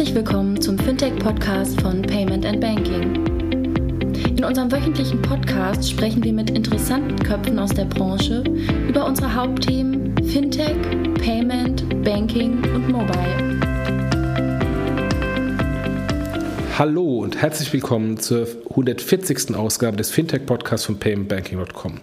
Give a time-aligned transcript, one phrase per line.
[0.00, 3.22] Herzlich willkommen zum Fintech-Podcast von Payment and Banking.
[4.34, 8.42] In unserem wöchentlichen Podcast sprechen wir mit interessanten Köpfen aus der Branche
[8.88, 10.74] über unsere Hauptthemen Fintech,
[11.22, 13.60] Payment, Banking und Mobile.
[16.78, 19.54] Hallo und herzlich willkommen zur 140.
[19.54, 22.00] Ausgabe des Fintech-Podcasts von paymentbanking.com.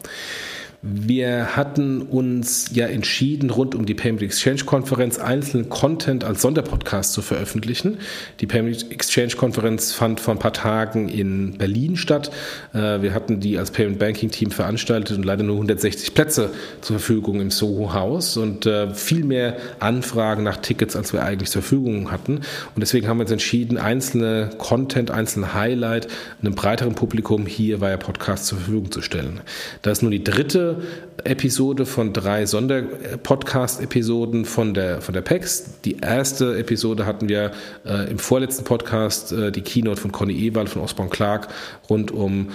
[0.90, 7.12] Wir hatten uns ja entschieden, rund um die Payment Exchange Konferenz einzelnen Content als Sonderpodcast
[7.12, 7.98] zu veröffentlichen.
[8.40, 12.32] Die Payment Exchange Konferenz fand vor ein paar Tagen in Berlin statt.
[12.74, 17.00] Äh, wir hatten die als Payment Banking Team veranstaltet und leider nur 160 Plätze zur
[17.00, 21.64] Verfügung im Soho Haus und äh, viel mehr Anfragen nach Tickets, als wir eigentlich zur
[21.64, 22.38] Verfügung hatten.
[22.38, 26.08] Und deswegen haben wir uns entschieden, einzelne Content, einzelne Highlight
[26.42, 29.42] einem breiteren Publikum hier via Podcast zur Verfügung zu stellen.
[29.82, 30.77] Das ist nun die dritte
[31.24, 35.82] Episode von drei Sonderpodcast-Episoden von der, von der PEX.
[35.86, 37.52] Die erste Episode hatten wir
[37.86, 41.48] äh, im vorletzten Podcast, äh, die Keynote von Conny Ewald von Osborne Clark
[41.90, 42.50] rund um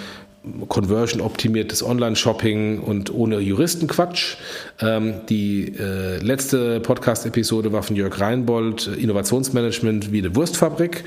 [0.68, 4.38] Conversion-optimiertes Online-Shopping und ohne Juristenquatsch.
[4.80, 11.04] Ähm, die äh, letzte Podcast-Episode war von Jörg Reinbold, Innovationsmanagement wie eine Wurstfabrik.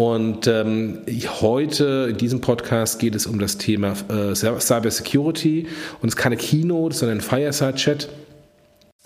[0.00, 1.00] Und ähm,
[1.42, 5.66] heute in diesem Podcast geht es um das Thema äh, Cyber Security
[6.00, 8.08] und es ist keine Keynote, sondern ein Fireside-Chat.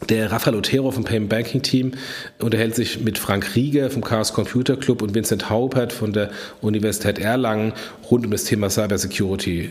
[0.08, 1.92] Der Rafael Otero vom Payment Banking Team
[2.38, 7.19] unterhält sich mit Frank Rieger vom Chaos Computer Club und Vincent Haupert von der Universität
[7.19, 7.72] Erlangen
[8.10, 9.70] rund um das Thema Cyber Security.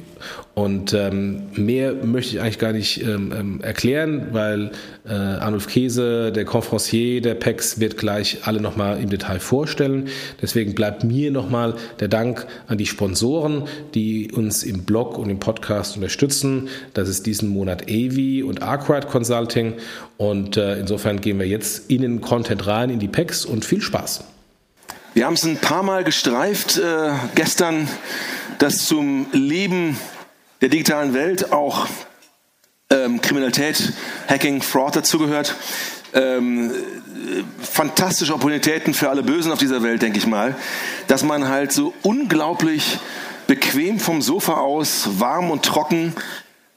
[0.55, 4.71] Und ähm, mehr möchte ich eigentlich gar nicht ähm, ähm, erklären, weil
[5.07, 10.09] äh, Arnulf Käse, der Conferencier der PEX, wird gleich alle nochmal im Detail vorstellen.
[10.41, 15.39] Deswegen bleibt mir nochmal der Dank an die Sponsoren, die uns im Blog und im
[15.39, 16.69] Podcast unterstützen.
[16.93, 19.73] Das ist diesen Monat AV und Arkwright Consulting.
[20.57, 24.23] Äh, insofern gehen wir jetzt in den Content rein, in die PEX und viel Spaß.
[25.13, 27.87] Wir haben es ein paar Mal gestreift äh, gestern,
[28.57, 29.97] dass zum Leben
[30.61, 31.87] der digitalen Welt auch
[32.89, 33.93] ähm, Kriminalität,
[34.27, 35.55] Hacking, Fraud dazugehört.
[36.13, 36.71] Ähm,
[37.61, 40.55] fantastische Opportunitäten für alle Bösen auf dieser Welt, denke ich mal,
[41.07, 42.99] dass man halt so unglaublich
[43.47, 46.13] bequem vom Sofa aus, warm und trocken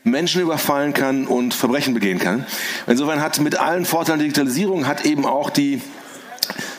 [0.06, 2.46] Menschen überfallen kann und Verbrechen begehen kann.
[2.86, 5.82] Insofern hat mit allen Vorteilen der Digitalisierung hat eben auch die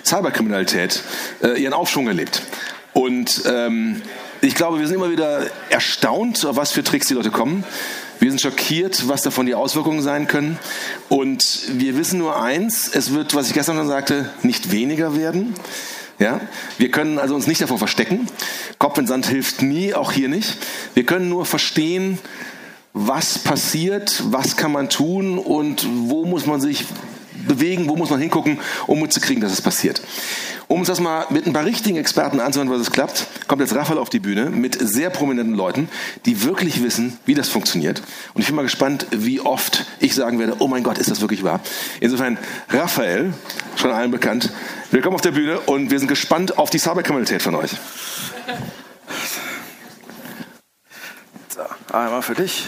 [0.05, 1.03] Cyberkriminalität
[1.43, 2.41] äh, ihren Aufschwung erlebt.
[2.93, 4.01] Und ähm,
[4.41, 7.65] ich glaube, wir sind immer wieder erstaunt, auf was für Tricks die Leute kommen.
[8.19, 10.57] Wir sind schockiert, was davon die Auswirkungen sein können.
[11.09, 15.53] Und wir wissen nur eins, es wird, was ich gestern schon sagte, nicht weniger werden.
[16.17, 16.39] Ja?
[16.77, 18.27] Wir können also uns nicht davor verstecken.
[18.79, 20.57] Kopf in Sand hilft nie, auch hier nicht.
[20.93, 22.19] Wir können nur verstehen,
[23.05, 26.85] was passiert, was kann man tun und wo muss man sich
[27.47, 30.01] bewegen, wo muss man hingucken, um mitzukriegen, dass es passiert.
[30.67, 33.73] Um uns das mal mit ein paar richtigen Experten anzuhören, was es klappt, kommt jetzt
[33.73, 35.87] Raphael auf die Bühne mit sehr prominenten Leuten,
[36.25, 38.01] die wirklich wissen, wie das funktioniert.
[38.33, 41.21] Und ich bin mal gespannt, wie oft ich sagen werde, oh mein Gott, ist das
[41.21, 41.61] wirklich wahr?
[42.01, 42.37] Insofern,
[42.69, 43.33] Raphael,
[43.77, 44.51] schon allen bekannt,
[44.91, 47.71] willkommen auf der Bühne und wir sind gespannt auf die Cyberkriminalität von euch.
[51.49, 51.61] So,
[51.93, 52.67] einmal für dich.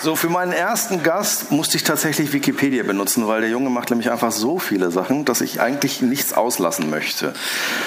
[0.00, 4.12] So, für meinen ersten Gast musste ich tatsächlich Wikipedia benutzen, weil der Junge macht nämlich
[4.12, 7.34] einfach so viele Sachen, dass ich eigentlich nichts auslassen möchte.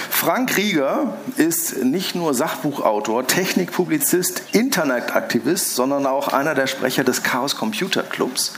[0.09, 7.55] Frank Rieger ist nicht nur Sachbuchautor, Technikpublizist, Internetaktivist, sondern auch einer der Sprecher des Chaos
[7.55, 8.51] Computer Clubs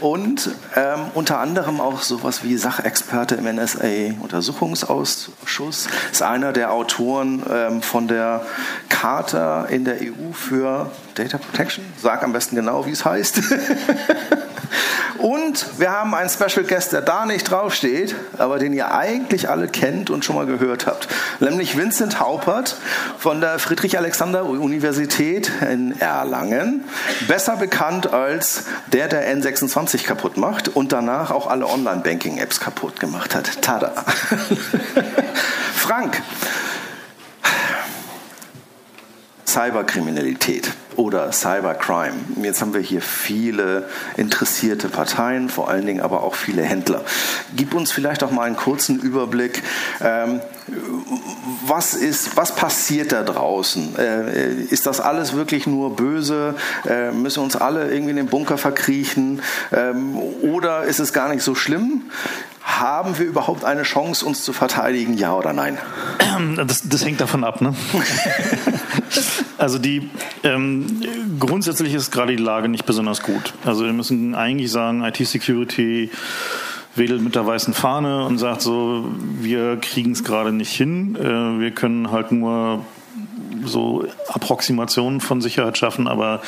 [0.00, 5.86] und ähm, unter anderem auch sowas wie Sachexperte im NSA-Untersuchungsausschuss.
[6.10, 8.44] Ist einer der Autoren ähm, von der
[8.88, 11.84] Charta in der EU für Data Protection.
[12.00, 13.40] Sag am besten genau, wie es heißt.
[15.18, 19.66] und wir haben einen Special Guest, der da nicht draufsteht, aber den ihr eigentlich alle
[19.66, 21.08] kennt und schon mal gehört habt.
[21.40, 22.76] Nämlich Vincent Haupert
[23.18, 26.84] von der Friedrich-Alexander-Universität in Erlangen.
[27.26, 33.34] Besser bekannt als der, der N26 kaputt macht und danach auch alle Online-Banking-Apps kaputt gemacht
[33.34, 33.60] hat.
[33.60, 33.92] Tada!
[35.74, 36.22] Frank,
[39.48, 42.16] Cyberkriminalität oder Cybercrime.
[42.42, 47.02] Jetzt haben wir hier viele interessierte Parteien, vor allen Dingen aber auch viele Händler.
[47.56, 49.62] Gib uns vielleicht auch mal einen kurzen Überblick.
[50.02, 50.40] Ähm,
[51.66, 53.96] was ist, was passiert da draußen?
[53.96, 56.54] Äh, ist das alles wirklich nur böse?
[56.86, 59.40] Äh, müssen uns alle irgendwie in den Bunker verkriechen?
[59.72, 62.02] Ähm, oder ist es gar nicht so schlimm?
[62.62, 65.78] Haben wir überhaupt eine Chance, uns zu verteidigen, ja oder nein?
[66.56, 67.74] Das, das hängt davon ab, ne?
[69.58, 70.08] Also die
[70.44, 71.02] ähm,
[71.40, 73.54] grundsätzlich ist gerade die Lage nicht besonders gut.
[73.64, 76.10] Also wir müssen eigentlich sagen, IT-Security
[76.94, 81.16] wedelt mit der weißen Fahne und sagt so, wir kriegen es gerade nicht hin.
[81.16, 82.84] Äh, wir können halt nur
[83.68, 86.40] so Approximationen von Sicherheit schaffen, aber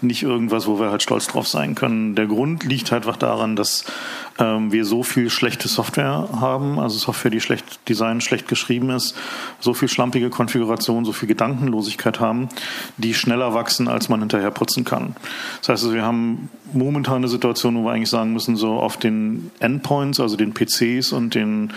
[0.00, 2.14] nicht irgendwas, wo wir halt stolz drauf sein können.
[2.14, 3.84] Der Grund liegt halt einfach daran, dass
[4.38, 9.16] ähm, wir so viel schlechte Software haben, also Software, die schlecht design, schlecht geschrieben ist,
[9.60, 12.48] so viel schlampige Konfiguration, so viel Gedankenlosigkeit haben,
[12.96, 15.14] die schneller wachsen, als man hinterher putzen kann.
[15.60, 18.96] Das heißt, also, wir haben momentan eine Situation, wo wir eigentlich sagen müssen, so auf
[18.96, 21.72] den Endpoints, also den PCs und den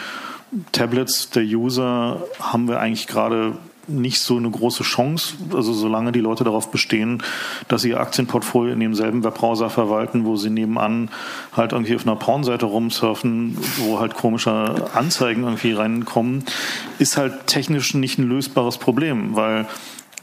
[0.71, 3.53] Tablets der User haben wir eigentlich gerade
[3.89, 5.35] nicht so eine große Chance.
[5.53, 7.23] Also solange die Leute darauf bestehen,
[7.67, 11.09] dass sie ihr Aktienportfolio in demselben Webbrowser verwalten, wo sie nebenan
[11.55, 16.43] halt irgendwie auf einer Pornseite rumsurfen, wo halt komische Anzeigen irgendwie reinkommen,
[16.99, 19.67] ist halt technisch nicht ein lösbares Problem, weil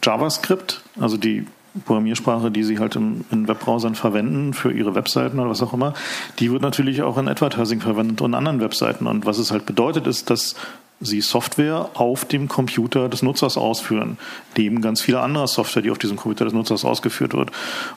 [0.03, 1.47] JavaScript, also die
[1.85, 5.95] Programmiersprache, die sie halt in Webbrowsern verwenden für ihre Webseiten oder was auch immer,
[6.39, 9.07] die wird natürlich auch in Advertising verwendet und anderen Webseiten.
[9.07, 10.55] Und was es halt bedeutet, ist, dass
[11.01, 14.19] sie Software auf dem Computer des Nutzers ausführen,
[14.57, 17.51] neben ganz viele andere Software, die auf diesem Computer des Nutzers ausgeführt wird.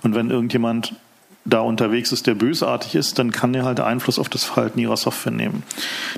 [0.04, 0.94] Und wenn irgendjemand
[1.45, 4.97] da unterwegs ist, der bösartig ist, dann kann er halt Einfluss auf das Verhalten ihrer
[4.97, 5.63] Software nehmen.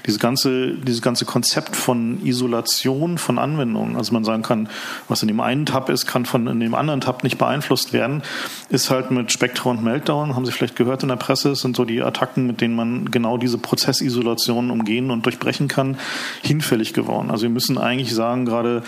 [0.05, 4.67] Dieses ganze, dieses ganze Konzept von Isolation von Anwendungen, also man sagen kann,
[5.07, 8.23] was in dem einen Tab ist, kann von in dem anderen Tab nicht beeinflusst werden,
[8.69, 11.85] ist halt mit Spectre und Meltdown, haben Sie vielleicht gehört in der Presse, sind so
[11.85, 15.97] die Attacken, mit denen man genau diese Prozessisolation umgehen und durchbrechen kann,
[16.41, 17.29] hinfällig geworden.
[17.29, 18.83] Also wir müssen eigentlich sagen, gerade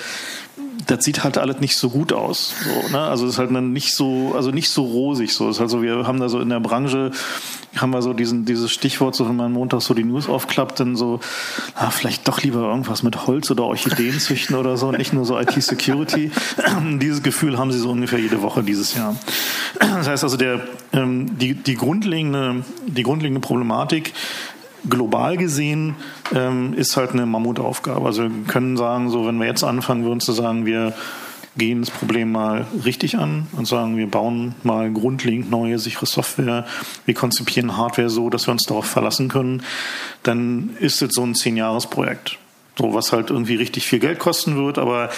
[0.87, 2.53] das sieht halt alles nicht so gut aus.
[2.63, 2.99] So, ne?
[2.99, 5.33] Also es ist halt nicht so, also nicht so rosig.
[5.33, 7.11] So, ist halt so, wir haben da so in der Branche
[7.75, 10.95] haben wir so diesen, dieses Stichwort, so wenn man Montag so die News aufklappt, dann
[10.95, 11.19] so,
[11.75, 15.39] ah, vielleicht doch lieber irgendwas mit Holz oder Orchideen züchten oder so, nicht nur so
[15.39, 16.31] IT-Security.
[17.01, 19.15] dieses Gefühl haben sie so ungefähr jede Woche dieses Jahr.
[19.79, 20.61] Das heißt also, der,
[20.91, 24.13] ähm, die, die grundlegende, die grundlegende Problematik
[24.89, 25.95] global gesehen
[26.33, 28.05] ähm, ist halt eine Mammutaufgabe.
[28.05, 30.93] Also wir können sagen, so wenn wir jetzt anfangen würden zu sagen, wir
[31.55, 36.65] gehen das Problem mal richtig an und sagen, wir bauen mal grundlegend neue, sichere Software,
[37.05, 39.61] wir konzipieren Hardware so, dass wir uns darauf verlassen können,
[40.23, 42.39] dann ist es so ein Zehn-Jahres-Projekt.
[42.75, 45.11] So, was halt irgendwie richtig viel Geld kosten wird, aber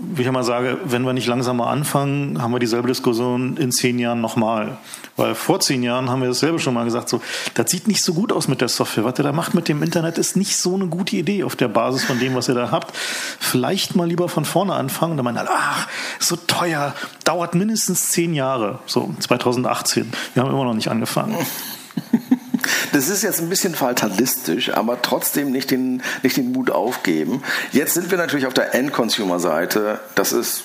[0.00, 3.98] wie ich immer sage, wenn wir nicht langsamer anfangen, haben wir dieselbe Diskussion in zehn
[3.98, 4.78] Jahren nochmal.
[5.16, 7.20] Weil vor zehn Jahren haben wir dasselbe schon mal gesagt, so,
[7.54, 9.04] das sieht nicht so gut aus mit der Software.
[9.04, 11.68] Was ihr da macht mit dem Internet ist nicht so eine gute Idee auf der
[11.68, 12.96] Basis von dem, was ihr da habt.
[12.96, 15.16] Vielleicht mal lieber von vorne anfangen.
[15.16, 15.88] Da meinen alle, ach,
[16.20, 18.78] so teuer, dauert mindestens zehn Jahre.
[18.86, 20.12] So, 2018.
[20.34, 21.36] Wir haben immer noch nicht angefangen.
[22.92, 27.42] Das ist jetzt ein bisschen fatalistisch, aber trotzdem nicht den, nicht den Mut aufgeben.
[27.72, 30.00] Jetzt sind wir natürlich auf der End-Consumer-Seite.
[30.14, 30.64] Das ist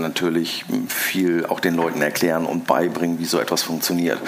[0.00, 4.18] natürlich viel auch den Leuten erklären und beibringen, wie so etwas funktioniert.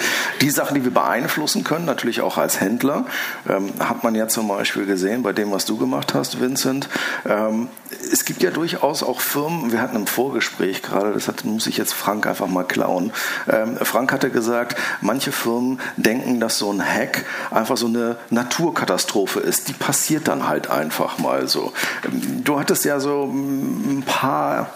[0.41, 3.05] Die Sachen, die wir beeinflussen können, natürlich auch als Händler,
[3.49, 6.89] ähm, hat man ja zum Beispiel gesehen bei dem, was du gemacht hast, Vincent.
[7.27, 7.67] Ähm,
[8.11, 11.77] es gibt ja durchaus auch Firmen, wir hatten im Vorgespräch gerade, das hat, muss ich
[11.77, 13.11] jetzt Frank einfach mal klauen.
[13.51, 19.39] Ähm, Frank hatte gesagt, manche Firmen denken, dass so ein Hack einfach so eine Naturkatastrophe
[19.39, 19.67] ist.
[19.67, 21.73] Die passiert dann halt einfach mal so.
[22.05, 24.69] Ähm, du hattest ja so ein paar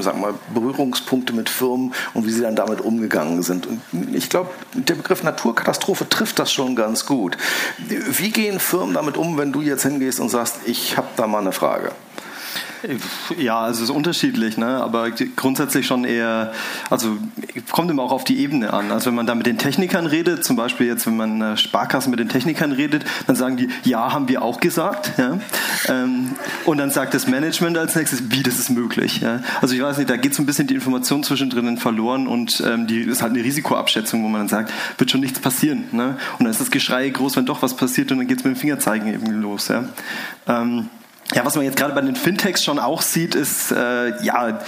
[0.00, 3.66] sagen wir mal, Berührungspunkte mit Firmen und wie sie dann damit umgegangen sind.
[3.66, 3.82] Und
[4.14, 7.36] ich glaube, der Begriff Naturkatastrophe trifft das schon ganz gut.
[7.88, 11.40] Wie gehen Firmen damit um, wenn du jetzt hingehst und sagst, ich habe da mal
[11.40, 11.92] eine Frage?
[13.38, 14.66] Ja, also es ist unterschiedlich, ne?
[14.66, 16.52] aber grundsätzlich schon eher,
[16.90, 17.16] also
[17.70, 18.90] kommt immer auch auf die Ebene an.
[18.90, 22.20] Also wenn man da mit den Technikern redet, zum Beispiel jetzt, wenn man Sparkassen mit
[22.20, 25.12] den Technikern redet, dann sagen die, ja, haben wir auch gesagt.
[25.18, 25.38] Ja?
[25.88, 26.30] Ähm,
[26.64, 29.20] und dann sagt das Management als nächstes, wie das ist möglich.
[29.20, 29.40] Ja?
[29.60, 32.86] Also ich weiß nicht, da geht so ein bisschen die Information zwischendrin verloren und ähm,
[32.86, 35.84] die ist halt eine Risikoabschätzung, wo man dann sagt, wird schon nichts passieren.
[35.92, 36.16] Ne?
[36.38, 38.54] Und dann ist das Geschrei groß, wenn doch was passiert und dann geht es mit
[38.54, 39.68] dem Fingerzeigen eben los.
[39.68, 39.84] Ja?
[40.46, 40.88] Ähm,
[41.32, 44.60] ja, was man jetzt gerade bei den Fintechs schon auch sieht, ist, äh, ja,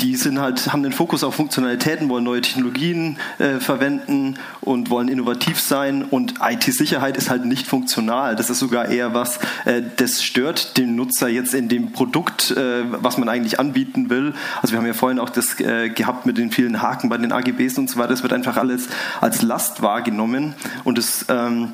[0.00, 5.08] die sind halt, haben den Fokus auf Funktionalitäten, wollen neue Technologien äh, verwenden und wollen
[5.08, 8.36] innovativ sein und IT-Sicherheit ist halt nicht funktional.
[8.36, 12.84] Das ist sogar eher was, äh, das stört den Nutzer jetzt in dem Produkt, äh,
[12.86, 14.34] was man eigentlich anbieten will.
[14.62, 17.32] Also wir haben ja vorhin auch das äh, gehabt mit den vielen Haken bei den
[17.32, 18.10] AGBs und so weiter.
[18.10, 18.88] Das wird einfach alles
[19.20, 20.54] als Last wahrgenommen
[20.84, 21.72] und es ähm,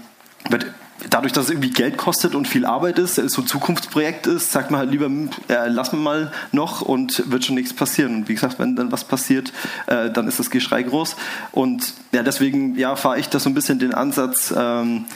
[0.48, 0.66] wird
[1.08, 4.70] dadurch, dass es irgendwie Geld kostet und viel Arbeit ist, so ein Zukunftsprojekt ist, sagt
[4.70, 5.06] man halt lieber,
[5.48, 8.14] äh, lass mir mal noch und wird schon nichts passieren.
[8.16, 9.52] Und wie gesagt, wenn dann was passiert,
[9.86, 11.16] äh, dann ist das Geschrei groß.
[11.52, 15.06] Und ja, deswegen ja, fahre ich da so ein bisschen den Ansatz, ähm,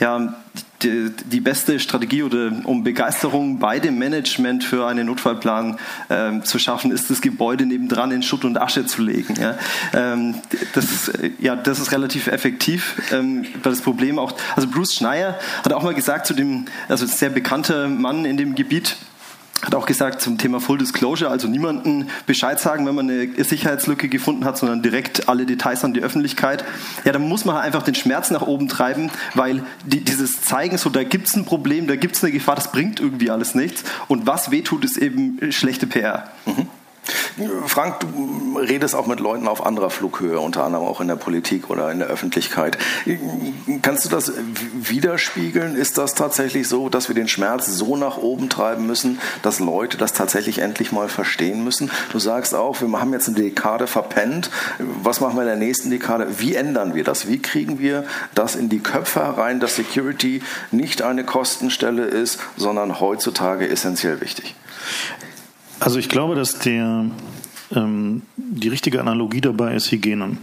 [0.00, 0.34] ja,
[0.82, 6.58] die, die, beste Strategie oder um Begeisterung bei dem Management für einen Notfallplan ähm, zu
[6.58, 9.34] schaffen, ist das Gebäude nebendran in Schutt und Asche zu legen.
[9.40, 9.58] Ja,
[9.92, 10.36] ähm,
[10.74, 15.72] das, ja, das ist relativ effektiv, ähm, weil das Problem auch, also Bruce Schneier hat
[15.72, 18.96] auch mal gesagt zu dem, also sehr bekannter Mann in dem Gebiet,
[19.62, 24.08] hat auch gesagt zum Thema Full Disclosure, also niemanden Bescheid sagen, wenn man eine Sicherheitslücke
[24.08, 26.64] gefunden hat, sondern direkt alle Details an die Öffentlichkeit.
[27.04, 30.78] Ja, dann muss man halt einfach den Schmerz nach oben treiben, weil die, dieses Zeigen,
[30.78, 33.54] so da gibt es ein Problem, da gibt es eine Gefahr, das bringt irgendwie alles
[33.54, 33.84] nichts.
[34.06, 36.30] Und was wehtut, ist eben schlechte PR.
[36.46, 36.68] Mhm.
[37.66, 41.70] Frank, du redest auch mit Leuten auf anderer Flughöhe, unter anderem auch in der Politik
[41.70, 42.78] oder in der Öffentlichkeit.
[43.82, 44.32] Kannst du das
[44.74, 45.76] widerspiegeln?
[45.76, 49.96] Ist das tatsächlich so, dass wir den Schmerz so nach oben treiben müssen, dass Leute
[49.96, 51.90] das tatsächlich endlich mal verstehen müssen?
[52.12, 54.50] Du sagst auch, wir haben jetzt eine Dekade verpennt.
[55.02, 56.38] Was machen wir in der nächsten Dekade?
[56.38, 57.28] Wie ändern wir das?
[57.28, 63.00] Wie kriegen wir das in die Köpfe herein, dass Security nicht eine Kostenstelle ist, sondern
[63.00, 64.54] heutzutage essentiell wichtig?
[65.80, 67.06] Also ich glaube, dass der,
[67.74, 70.36] ähm, die richtige Analogie dabei ist Hygiene.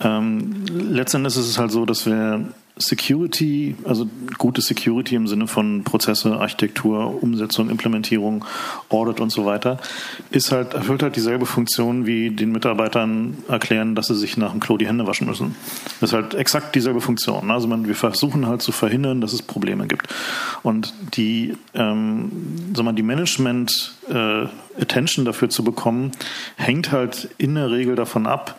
[0.00, 5.84] Ähm, letztendlich ist es halt so, dass wir Security, also gute Security im Sinne von
[5.84, 8.46] Prozesse, Architektur, Umsetzung, Implementierung,
[8.88, 9.78] Audit und so weiter,
[10.30, 14.60] ist halt, erfüllt halt dieselbe Funktion wie den Mitarbeitern erklären, dass sie sich nach dem
[14.60, 15.54] Klo die Hände waschen müssen.
[16.00, 17.50] Das ist halt exakt dieselbe Funktion.
[17.50, 20.08] Also man, wir versuchen halt zu verhindern, dass es Probleme gibt.
[20.62, 22.30] Und die, ähm,
[22.72, 24.46] die Management äh,
[24.80, 26.12] Attention dafür zu bekommen,
[26.56, 28.58] hängt halt in der Regel davon ab,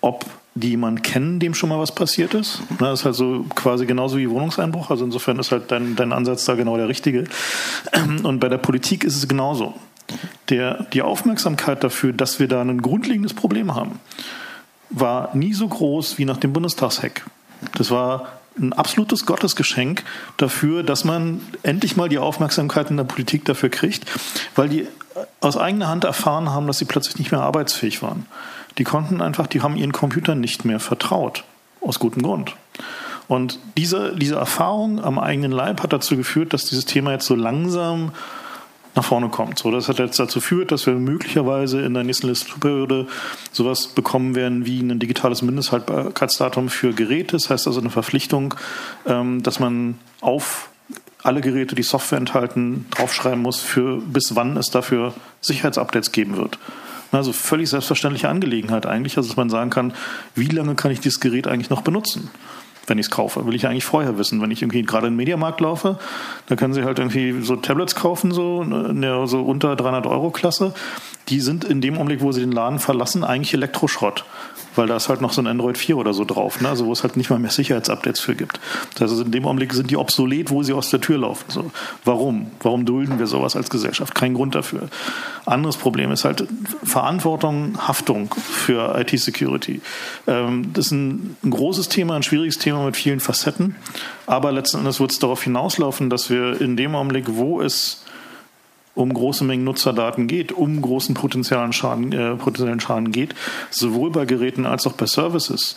[0.00, 2.62] ob die jemanden kennen, dem schon mal was passiert ist.
[2.78, 4.90] Das ist halt so quasi genauso wie Wohnungseinbruch.
[4.90, 7.24] Also insofern ist halt dein, dein Ansatz da genau der richtige.
[8.22, 9.74] Und bei der Politik ist es genauso.
[10.50, 14.00] Der, die Aufmerksamkeit dafür, dass wir da ein grundlegendes Problem haben,
[14.90, 17.24] war nie so groß wie nach dem Bundestagshack.
[17.76, 18.28] Das war
[18.58, 20.04] ein absolutes Gottesgeschenk
[20.36, 24.04] dafür, dass man endlich mal die Aufmerksamkeit in der Politik dafür kriegt,
[24.54, 24.86] weil die
[25.40, 28.26] aus eigener Hand erfahren haben, dass sie plötzlich nicht mehr arbeitsfähig waren.
[28.78, 31.44] Die konnten einfach, die haben ihren Computern nicht mehr vertraut.
[31.80, 32.54] Aus gutem Grund.
[33.28, 37.34] Und diese, diese Erfahrung am eigenen Leib hat dazu geführt, dass dieses Thema jetzt so
[37.34, 38.12] langsam
[38.94, 39.58] nach vorne kommt.
[39.58, 43.06] So, das hat jetzt dazu geführt, dass wir möglicherweise in der nächsten Legislaturperiode
[43.50, 47.36] sowas bekommen werden wie ein digitales Mindesthaltbarkeitsdatum für Geräte.
[47.36, 48.54] Das heißt also eine Verpflichtung,
[49.06, 50.68] ähm, dass man auf
[51.22, 56.58] alle Geräte, die Software enthalten, draufschreiben muss, für bis wann es dafür Sicherheitsupdates geben wird.
[57.12, 59.92] Also völlig selbstverständliche Angelegenheit eigentlich, also dass man sagen kann,
[60.34, 62.30] wie lange kann ich dieses Gerät eigentlich noch benutzen?
[62.86, 63.46] wenn ich es kaufe.
[63.46, 64.40] Will ich eigentlich vorher wissen.
[64.42, 65.98] Wenn ich irgendwie gerade in den Mediamarkt laufe,
[66.46, 70.74] dann können Sie halt irgendwie so Tablets kaufen, so der so unter 300 Euro Klasse.
[71.28, 74.24] Die sind in dem Augenblick, wo Sie den Laden verlassen, eigentlich Elektroschrott
[74.76, 76.68] weil da ist halt noch so ein Android 4 oder so drauf, ne?
[76.68, 78.60] also wo es halt nicht mal mehr Sicherheitsupdates für gibt.
[78.94, 81.44] Das heißt, in dem Augenblick sind die obsolet, wo sie aus der Tür laufen.
[81.48, 81.70] So.
[82.04, 82.50] Warum?
[82.60, 84.14] Warum dulden wir sowas als Gesellschaft?
[84.14, 84.88] Kein Grund dafür.
[85.44, 86.46] Anderes Problem ist halt
[86.84, 89.80] Verantwortung, Haftung für IT-Security.
[90.26, 93.76] Ähm, das ist ein, ein großes Thema, ein schwieriges Thema mit vielen Facetten,
[94.26, 98.02] aber letzten Endes wird es darauf hinauslaufen, dass wir in dem Augenblick, wo es
[98.94, 103.34] um große Mengen Nutzerdaten geht, um großen potenziellen Schaden, äh, potenziellen Schaden geht,
[103.70, 105.76] sowohl bei Geräten als auch bei Services,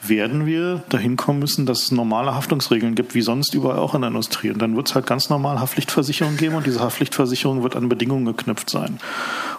[0.00, 4.02] werden wir dahin kommen müssen, dass es normale Haftungsregeln gibt, wie sonst überall auch in
[4.02, 4.50] der Industrie.
[4.50, 8.24] Und dann wird es halt ganz normal Haftpflichtversicherung geben und diese Haftpflichtversicherung wird an Bedingungen
[8.24, 9.00] geknüpft sein.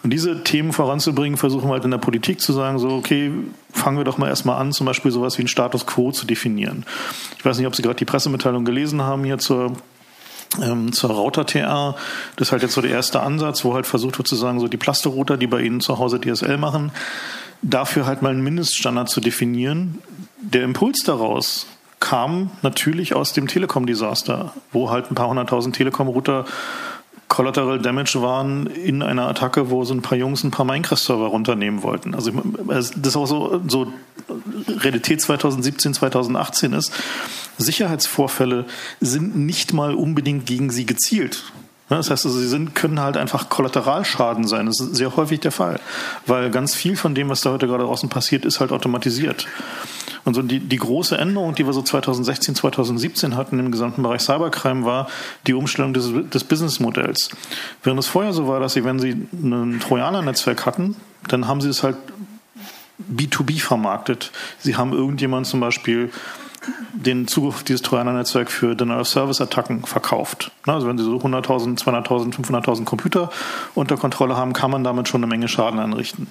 [0.02, 3.32] Und diese Themen voranzubringen, versuchen wir halt in der Politik zu sagen, so, okay,
[3.74, 6.86] fangen wir doch mal erstmal an, zum Beispiel sowas wie ein Status quo zu definieren.
[7.38, 9.74] Ich weiß nicht, ob Sie gerade die Pressemitteilung gelesen haben hier zur
[10.62, 11.96] ähm, zur Router TR.
[12.36, 14.68] Das ist halt jetzt so der erste Ansatz, wo halt versucht wird zu sagen, so
[14.68, 16.92] die Plasterrouter, die bei Ihnen zu Hause DSL machen,
[17.62, 20.00] dafür halt mal einen Mindeststandard zu definieren.
[20.42, 21.68] Der Impuls daraus
[22.00, 26.46] kam natürlich aus dem Telekom-Desaster, wo halt ein paar hunderttausend Telekom-Router
[27.28, 31.84] Collateral Damage waren in einer Attacke, wo so ein paar Jungs ein paar Minecraft-Server runternehmen
[31.84, 32.16] wollten.
[32.16, 33.94] Also das ist auch so, so
[34.68, 36.92] Realität 2017, 2018 ist.
[37.60, 38.66] Sicherheitsvorfälle
[39.00, 41.44] sind nicht mal unbedingt gegen sie gezielt.
[41.90, 44.68] Das heißt, also, sie sind, können halt einfach Kollateralschaden sein.
[44.68, 45.80] Das ist sehr häufig der Fall.
[46.28, 49.48] Weil ganz viel von dem, was da heute gerade draußen passiert, ist halt automatisiert.
[50.24, 54.22] Und so die, die große Änderung, die wir so 2016, 2017 hatten im gesamten Bereich
[54.22, 55.08] Cybercrime, war
[55.48, 57.32] die Umstellung des, des Businessmodells.
[57.84, 60.96] Während es vorher so war, dass sie, wenn sie ein Trojaner-Netzwerk hatten,
[61.28, 61.98] dann haben sie es halt
[63.12, 64.32] B2B vermarktet.
[64.60, 66.12] Sie haben irgendjemand zum Beispiel
[66.94, 70.52] den Zugriff auf dieses Trojaner-Netzwerk für Denial-of-Service-Attacken verkauft.
[70.66, 73.30] Also wenn Sie so 100.000, 200.000, 500.000 Computer
[73.76, 76.28] unter Kontrolle haben, kann man damit schon eine Menge Schaden anrichten.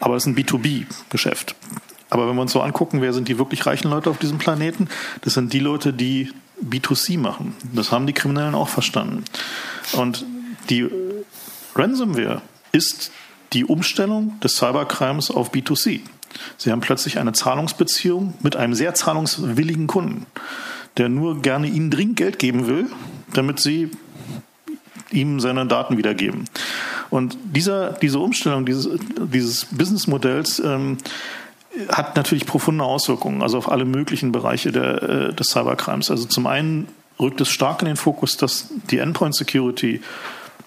[0.00, 1.54] Aber es ist ein B2B-Geschäft.
[2.10, 4.88] Aber wenn wir uns so angucken, wer sind die wirklich reichen Leute auf diesem Planeten?
[5.20, 6.32] Das sind die Leute, die
[6.62, 7.54] B2C machen.
[7.74, 9.24] Das haben die Kriminellen auch verstanden.
[9.92, 10.24] Und
[10.70, 10.88] die
[11.74, 12.42] Ransomware
[12.72, 13.12] ist
[13.52, 16.00] die Umstellung des Cybercrimes auf B2C.
[16.56, 20.26] Sie haben plötzlich eine Zahlungsbeziehung mit einem sehr zahlungswilligen Kunden,
[20.96, 22.86] der nur gerne Ihnen dringend Geld geben will,
[23.32, 23.90] damit Sie
[25.10, 26.44] ihm seine Daten wiedergeben.
[27.10, 30.98] Und dieser, diese Umstellung dieses, dieses Businessmodells ähm,
[31.90, 36.10] hat natürlich profunde Auswirkungen, also auf alle möglichen Bereiche der, äh, des Cybercrimes.
[36.10, 40.02] Also zum einen rückt es stark in den Fokus, dass die Endpoint Security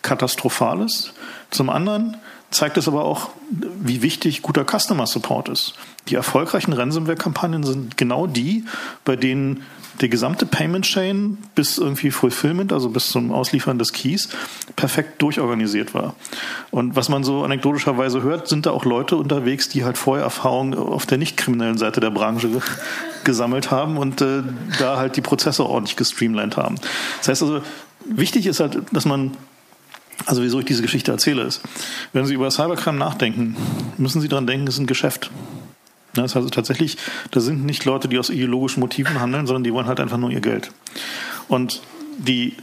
[0.01, 1.13] katastrophal ist.
[1.51, 2.17] Zum anderen
[2.51, 5.73] zeigt es aber auch, wie wichtig guter Customer Support ist.
[6.09, 8.65] Die erfolgreichen Ransomware-Kampagnen sind genau die,
[9.05, 9.63] bei denen
[9.99, 14.29] der gesamte Payment Chain bis irgendwie Fulfillment, also bis zum Ausliefern des Keys,
[14.75, 16.15] perfekt durchorganisiert war.
[16.71, 20.73] Und was man so anekdotischerweise hört, sind da auch Leute unterwegs, die halt vorher Erfahrungen
[20.73, 22.49] auf der nicht kriminellen Seite der Branche
[23.23, 24.43] gesammelt haben und äh,
[24.79, 26.75] da halt die Prozesse ordentlich gestreamlined haben.
[27.19, 27.61] Das heißt also,
[28.05, 29.37] wichtig ist halt, dass man
[30.25, 31.61] also wieso ich diese Geschichte erzähle ist,
[32.13, 33.55] wenn Sie über Cybercrime nachdenken,
[33.97, 35.31] müssen Sie daran denken, es ist ein Geschäft.
[36.13, 36.97] Das heißt also tatsächlich,
[37.31, 40.29] da sind nicht Leute, die aus ideologischen Motiven handeln, sondern die wollen halt einfach nur
[40.29, 40.71] ihr Geld.
[41.47, 41.81] Und
[42.17, 42.55] die,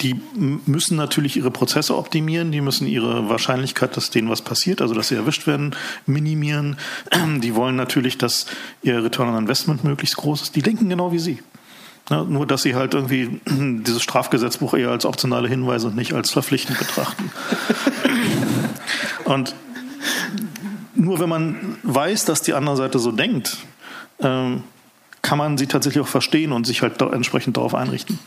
[0.00, 4.94] die müssen natürlich ihre Prozesse optimieren, die müssen ihre Wahrscheinlichkeit, dass denen was passiert, also
[4.94, 5.74] dass sie erwischt werden,
[6.06, 6.76] minimieren.
[7.38, 8.46] Die wollen natürlich, dass
[8.82, 10.56] ihr Return on Investment möglichst groß ist.
[10.56, 11.38] Die denken genau wie Sie.
[12.08, 16.30] Ja, nur, dass sie halt irgendwie dieses Strafgesetzbuch eher als optionale Hinweise und nicht als
[16.30, 17.30] verpflichtend betrachten.
[19.24, 19.54] und
[20.94, 23.58] nur wenn man weiß, dass die andere Seite so denkt,
[24.20, 24.62] ähm,
[25.22, 28.18] kann man sie tatsächlich auch verstehen und sich halt entsprechend darauf einrichten.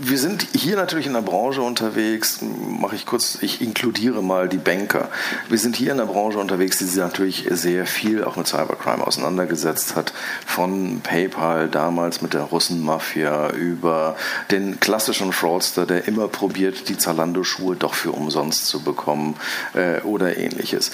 [0.00, 4.58] Wir sind hier natürlich in der Branche unterwegs, mache ich kurz, ich inkludiere mal die
[4.58, 5.08] Banker.
[5.48, 9.06] Wir sind hier in der Branche unterwegs, die sich natürlich sehr viel auch mit Cybercrime
[9.06, 10.12] auseinandergesetzt hat.
[10.46, 14.16] Von PayPal damals mit der Russenmafia über
[14.50, 19.36] den klassischen Fraudster, der immer probiert, die Zalando-Schuhe doch für umsonst zu bekommen
[19.74, 20.90] äh, oder ähnliches.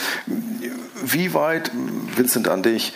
[1.04, 1.70] Wie weit,
[2.16, 2.92] Vincent, an dich,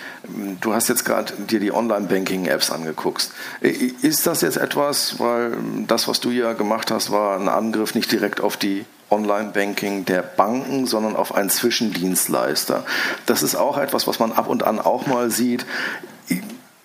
[0.60, 3.30] du hast jetzt gerade dir die Online-Banking-Apps angeguckt.
[3.60, 8.10] Ist das jetzt etwas, weil das, was du ja gemacht hast, war ein Angriff nicht
[8.10, 12.84] direkt auf die Online-Banking der Banken, sondern auf einen Zwischendienstleister.
[13.26, 15.66] Das ist auch etwas, was man ab und an auch mal sieht.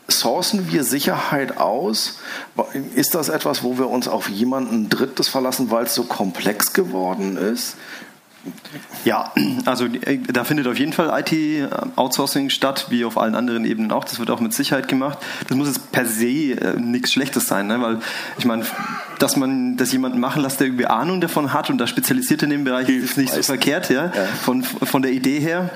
[0.09, 2.19] Sourcen wir Sicherheit aus?
[2.95, 7.37] Ist das etwas, wo wir uns auf jemanden Drittes verlassen, weil es so komplex geworden
[7.37, 7.75] ist?
[9.05, 9.31] Ja,
[9.65, 14.05] also äh, da findet auf jeden Fall IT-Outsourcing statt, wie auf allen anderen Ebenen auch.
[14.05, 15.17] Das wird auch mit Sicherheit gemacht.
[15.47, 17.81] Das muss jetzt per se äh, nichts Schlechtes sein, ne?
[17.81, 17.99] weil
[18.37, 18.65] ich meine,
[19.19, 22.49] dass man das jemanden machen lässt, der irgendwie Ahnung davon hat und da spezialisiert in
[22.49, 24.05] dem Bereich, ist nicht so verkehrt, ja?
[24.05, 24.25] ja.
[24.41, 25.69] Von, von der Idee her.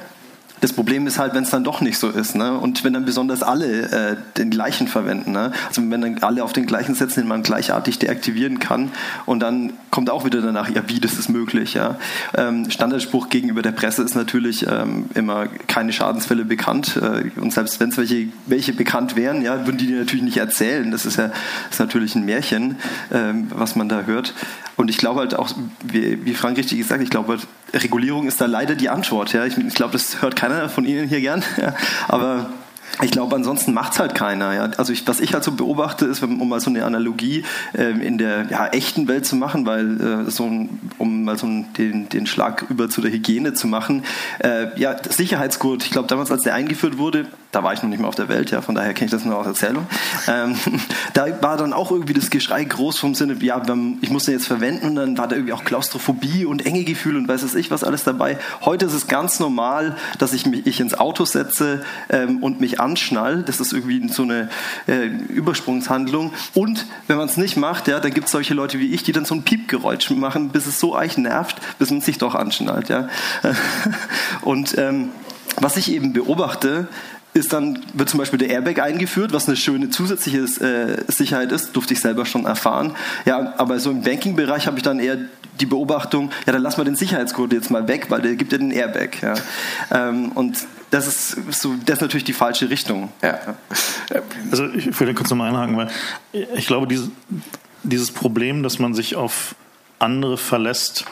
[0.61, 2.35] Das Problem ist halt, wenn es dann doch nicht so ist.
[2.35, 2.57] Ne?
[2.57, 5.31] Und wenn dann besonders alle äh, den gleichen verwenden.
[5.31, 5.51] Ne?
[5.67, 8.91] Also wenn dann alle auf den gleichen setzen, den man gleichartig deaktivieren kann.
[9.25, 11.73] Und dann kommt auch wieder danach, ja, wie, das ist möglich.
[11.73, 11.97] Ja?
[12.35, 16.97] Ähm, Standardspruch gegenüber der Presse ist natürlich ähm, immer keine Schadensfälle bekannt.
[16.97, 20.37] Äh, und selbst wenn es welche, welche bekannt wären, ja, würden die dir natürlich nicht
[20.37, 20.91] erzählen.
[20.91, 21.31] Das ist ja
[21.69, 22.77] ist natürlich ein Märchen,
[23.11, 24.33] ähm, was man da hört.
[24.75, 25.49] Und ich glaube halt auch,
[25.83, 29.33] wie, wie Frank richtig gesagt, ich glaube, halt, Regulierung ist da leider die Antwort.
[29.33, 29.45] Ja?
[29.45, 31.43] Ich, ich glaube, das hört keiner von Ihnen hier gern.
[32.07, 32.49] Aber
[33.01, 34.53] ich glaube, ansonsten macht es halt keiner.
[34.53, 34.69] Ja?
[34.77, 37.43] Also ich, was ich halt so beobachte, ist, um mal so eine Analogie
[37.75, 41.47] ähm, in der ja, echten Welt zu machen, weil äh, so ein, um mal so
[41.47, 44.03] den, den Schlag über zu der Hygiene zu machen,
[44.39, 47.99] äh, ja, Sicherheitsgurt, ich glaube damals, als der eingeführt wurde, da war ich noch nicht
[47.99, 49.85] mehr auf der Welt, ja, von daher kenne ich das nur aus Erzählung.
[50.27, 50.55] Ähm,
[51.13, 53.61] da war dann auch irgendwie das Geschrei groß vom Sinne, ja,
[54.01, 57.17] ich muss den jetzt verwenden und dann war da irgendwie auch Klaustrophobie und enge Gefühle
[57.17, 58.37] und weiß es ich was alles dabei.
[58.61, 62.79] Heute ist es ganz normal, dass ich mich ich ins Auto setze ähm, und mich
[62.91, 63.43] anschnall.
[63.43, 64.49] Das ist irgendwie so eine
[64.87, 66.33] äh, Übersprungshandlung.
[66.53, 69.11] Und wenn man es nicht macht, ja, dann gibt es solche Leute wie ich, die
[69.11, 72.89] dann so ein Piepgeräusch machen, bis es so euch nervt, bis man sich doch anschnallt,
[72.89, 73.07] ja.
[74.41, 75.09] und ähm,
[75.57, 76.87] was ich eben beobachte,
[77.33, 81.73] ist dann, wird zum Beispiel der Airbag eingeführt, was eine schöne zusätzliche äh, Sicherheit ist,
[81.73, 82.95] durfte ich selber schon erfahren.
[83.25, 85.17] Ja, aber so im Banking-Bereich habe ich dann eher
[85.61, 88.57] die Beobachtung, ja, dann lassen wir den Sicherheitscode jetzt mal weg, weil der gibt ja
[88.57, 89.21] den Airbag.
[89.21, 89.33] Ja.
[89.91, 90.57] Ähm, und
[90.89, 93.11] das ist, so, das ist natürlich die falsche Richtung.
[93.21, 93.39] Ja.
[94.49, 95.89] Also ich will kurz nochmal einhaken, weil
[96.33, 97.09] ich glaube, dieses,
[97.83, 99.55] dieses Problem, dass man sich auf
[99.99, 101.05] andere verlässt,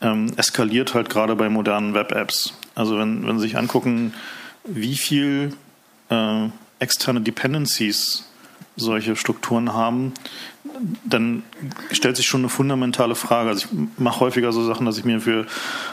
[0.00, 2.54] ähm, eskaliert halt gerade bei modernen Web-Apps.
[2.74, 4.14] Also wenn, wenn Sie sich angucken,
[4.64, 5.54] wie viel
[6.10, 8.24] äh, externe Dependencies
[8.76, 10.12] solche Strukturen haben,
[11.04, 11.42] dann
[11.92, 13.50] stellt sich schon eine fundamentale Frage.
[13.50, 15.46] Also ich mache häufiger so Sachen, dass ich mir für,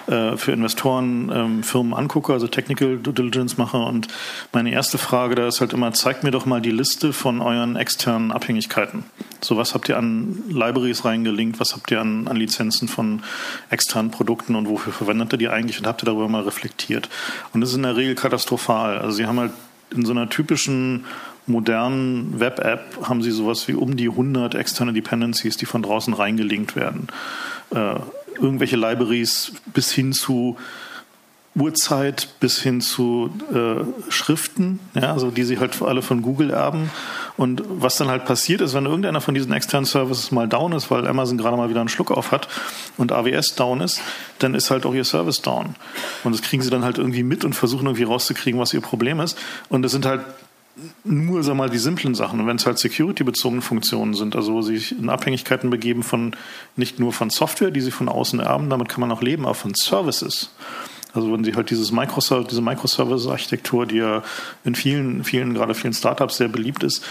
[0.08, 3.78] äh, für Investoren ähm, Firmen angucke, also Technical Due Diligence mache.
[3.78, 4.08] Und
[4.54, 7.76] meine erste Frage da ist halt immer, zeigt mir doch mal die Liste von euren
[7.76, 9.04] externen Abhängigkeiten.
[9.42, 11.60] So, was habt ihr an Libraries reingelinkt?
[11.60, 13.24] Was habt ihr an, an Lizenzen von
[13.70, 15.80] externen Produkten und wofür verwendet ihr die eigentlich?
[15.80, 17.10] Und habt ihr darüber mal reflektiert?
[17.54, 19.00] Und das ist in der Regel katastrophal.
[19.00, 19.52] Also sie haben halt
[19.94, 21.06] in so einer typischen
[21.48, 26.76] modernen Web-App haben sie sowas wie um die 100 externe Dependencies, die von draußen reingelinkt
[26.76, 27.08] werden.
[27.72, 27.96] Äh,
[28.40, 30.58] irgendwelche Libraries bis hin zu
[31.54, 36.90] Uhrzeit bis hin zu äh, Schriften, ja, also die sie halt alle von Google erben.
[37.36, 40.90] Und was dann halt passiert ist, wenn irgendeiner von diesen externen Services mal down ist,
[40.92, 42.48] weil Amazon gerade mal wieder einen Schluck auf hat
[42.98, 44.02] und AWS down ist,
[44.40, 45.76] dann ist halt auch ihr Service down.
[46.24, 49.20] Und das kriegen sie dann halt irgendwie mit und versuchen irgendwie rauszukriegen, was ihr Problem
[49.20, 49.38] ist.
[49.68, 50.22] Und das sind halt
[51.04, 52.40] nur, sag mal, die simplen Sachen.
[52.40, 56.36] Und wenn es halt security-bezogene Funktionen sind, also wo sie sich in Abhängigkeiten begeben von
[56.76, 59.56] nicht nur von Software, die sie von außen erben, damit kann man auch leben, aber
[59.56, 60.52] von Services.
[61.14, 64.24] Also wenn Sie halt dieses Microservice, diese Microservice-Architektur, die ja
[64.64, 67.04] in vielen, vielen, gerade vielen Startups sehr beliebt ist,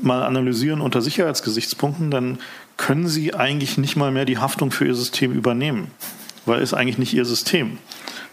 [0.00, 2.38] mal analysieren unter Sicherheitsgesichtspunkten, dann
[2.76, 5.90] können Sie eigentlich nicht mal mehr die Haftung für Ihr System übernehmen,
[6.46, 7.78] weil es eigentlich nicht Ihr System.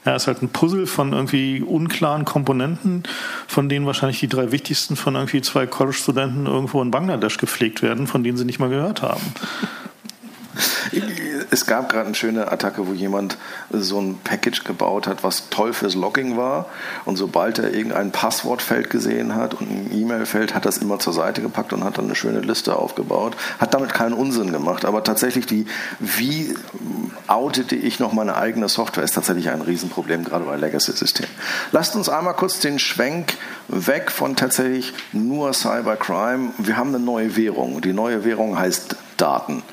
[0.06, 3.04] Ja, ist halt ein Puzzle von irgendwie unklaren Komponenten,
[3.48, 8.08] von denen wahrscheinlich die drei wichtigsten von irgendwie zwei College-Studenten irgendwo in Bangladesch gepflegt werden,
[8.08, 9.22] von denen sie nicht mal gehört haben.
[11.52, 13.38] Es gab gerade eine schöne Attacke, wo jemand
[13.72, 16.68] so ein Package gebaut hat, was toll fürs Logging war.
[17.06, 21.42] Und sobald er irgendein Passwortfeld gesehen hat und ein E-Mail-Feld, hat das immer zur Seite
[21.42, 23.36] gepackt und hat dann eine schöne Liste aufgebaut.
[23.58, 24.86] Hat damit keinen Unsinn gemacht.
[24.86, 25.66] Aber tatsächlich die,
[26.00, 26.56] wie
[27.28, 31.32] outete ich noch meine eigene Software, ist tatsächlich ein Riesenproblem, gerade bei Legacy-Systemen.
[31.72, 36.54] Lasst uns einmal kurz den Schwenk weg von tatsächlich nur Cybercrime.
[36.60, 37.82] Wir haben eine neue Währung.
[37.82, 39.64] Die neue Währung heißt Daten.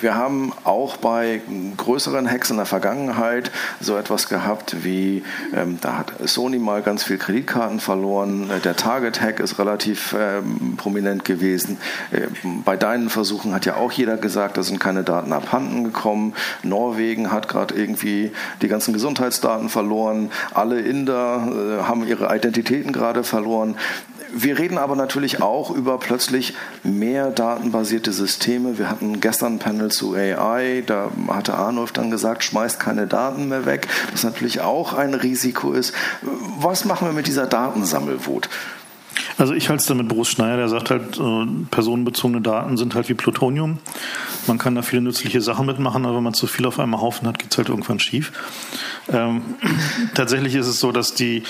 [0.00, 1.40] Wir haben auch bei
[1.76, 3.50] größeren Hacks in der Vergangenheit
[3.80, 5.22] so etwas gehabt wie,
[5.54, 11.24] ähm, da hat Sony mal ganz viel Kreditkarten verloren, der Target-Hack ist relativ ähm, prominent
[11.24, 11.78] gewesen.
[12.10, 12.26] Äh,
[12.64, 16.34] bei deinen Versuchen hat ja auch jeder gesagt, da sind keine Daten abhanden gekommen.
[16.62, 20.30] Norwegen hat gerade irgendwie die ganzen Gesundheitsdaten verloren.
[20.52, 21.48] Alle Inder
[21.80, 23.76] äh, haben ihre Identitäten gerade verloren.
[24.36, 28.78] Wir reden aber natürlich auch über plötzlich mehr datenbasierte Systeme.
[28.78, 33.48] Wir hatten gestern ein Panel zu AI, da hatte Arnulf dann gesagt, schmeißt keine Daten
[33.48, 35.94] mehr weg, was natürlich auch ein Risiko ist.
[36.58, 38.48] Was machen wir mit dieser Datensammelwut?
[39.36, 42.94] Also ich halte es da mit Bruce Schneier, der sagt halt, äh, personenbezogene Daten sind
[42.94, 43.78] halt wie Plutonium.
[44.46, 47.26] Man kann da viele nützliche Sachen mitmachen, aber wenn man zu viel auf einem Haufen
[47.26, 48.32] hat, geht es halt irgendwann schief.
[49.12, 49.42] Ähm,
[50.14, 51.42] tatsächlich ist es so, dass die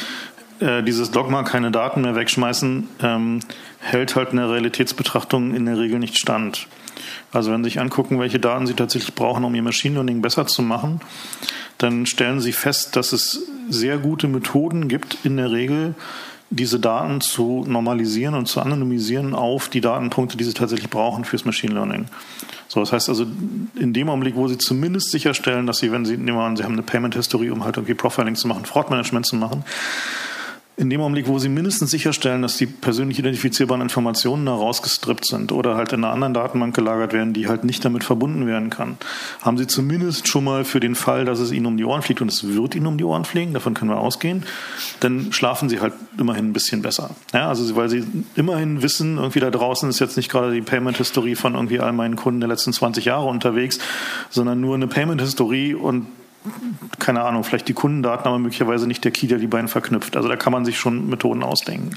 [0.60, 3.40] äh, dieses Dogma, keine Daten mehr wegschmeißen, ähm,
[3.80, 6.68] hält halt in der Realitätsbetrachtung in der Regel nicht stand.
[7.32, 10.46] Also wenn Sie sich angucken, welche Daten Sie tatsächlich brauchen, um Ihr Machine Learning besser
[10.46, 11.00] zu machen,
[11.78, 15.94] dann stellen Sie fest, dass es sehr gute Methoden gibt, in der Regel
[16.50, 21.44] diese Daten zu normalisieren und zu anonymisieren auf die Datenpunkte, die Sie tatsächlich brauchen fürs
[21.44, 22.06] Machine Learning.
[22.68, 23.26] So, das heißt also,
[23.74, 26.62] in dem Augenblick, wo Sie zumindest sicherstellen, dass Sie, wenn Sie, nehmen wir an, Sie
[26.62, 29.64] haben eine Payment History, um halt irgendwie Profiling zu machen, Fraud Management zu machen,
[30.76, 35.52] in dem Augenblick, wo sie mindestens sicherstellen, dass die persönlich identifizierbaren Informationen da rausgestrippt sind
[35.52, 38.98] oder halt in einer anderen Datenbank gelagert werden, die halt nicht damit verbunden werden kann,
[39.40, 42.20] haben sie zumindest schon mal für den Fall, dass es ihnen um die Ohren fliegt
[42.20, 44.42] und es wird ihnen um die Ohren fliegen, davon können wir ausgehen,
[44.98, 47.10] dann schlafen sie halt immerhin ein bisschen besser.
[47.32, 51.36] Ja, also weil sie immerhin wissen, irgendwie da draußen ist jetzt nicht gerade die Payment-Historie
[51.36, 53.78] von irgendwie all meinen Kunden der letzten 20 Jahre unterwegs,
[54.28, 56.06] sondern nur eine Payment-Historie und
[56.98, 60.16] keine Ahnung, vielleicht die Kundendaten, aber möglicherweise nicht der Key, der die beiden verknüpft.
[60.16, 61.90] Also da kann man sich schon Methoden ausdenken.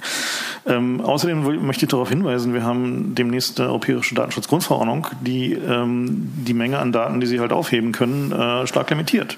[0.66, 6.54] Ähm, außerdem möchte ich darauf hinweisen, wir haben demnächst eine europäische Datenschutzgrundverordnung, die ähm, die
[6.54, 9.38] Menge an Daten, die Sie halt aufheben können, äh, stark limitiert.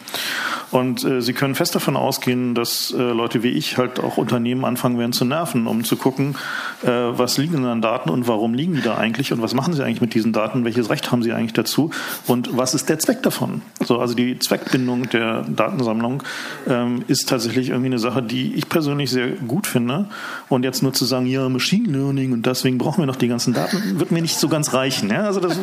[0.71, 4.65] Und äh, Sie können fest davon ausgehen, dass äh, Leute wie ich halt auch Unternehmen
[4.65, 6.35] anfangen werden zu nerven, um zu gucken,
[6.83, 9.73] äh, was liegen denn an Daten und warum liegen die da eigentlich und was machen
[9.73, 11.89] sie eigentlich mit diesen Daten, welches Recht haben sie eigentlich dazu
[12.27, 13.61] und was ist der Zweck davon?
[13.83, 16.23] So, also die Zweckbindung der Datensammlung
[16.67, 20.05] ähm, ist tatsächlich irgendwie eine Sache, die ich persönlich sehr gut finde.
[20.49, 23.53] Und jetzt nur zu sagen, ja, Machine Learning und deswegen brauchen wir noch die ganzen
[23.53, 25.09] Daten, wird mir nicht so ganz reichen.
[25.09, 25.23] Ja?
[25.23, 25.57] Also das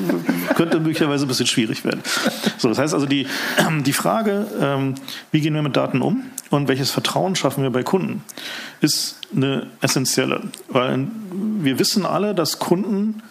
[0.54, 2.00] könnte möglicherweise ein bisschen schwierig werden.
[2.58, 3.26] So, das heißt also die,
[3.84, 4.94] die Frage, ähm,
[5.30, 8.22] wie gehen wir mit Daten um und welches Vertrauen schaffen wir bei Kunden,
[8.80, 10.42] ist eine essentielle.
[10.68, 13.22] Weil wir wissen alle, dass Kunden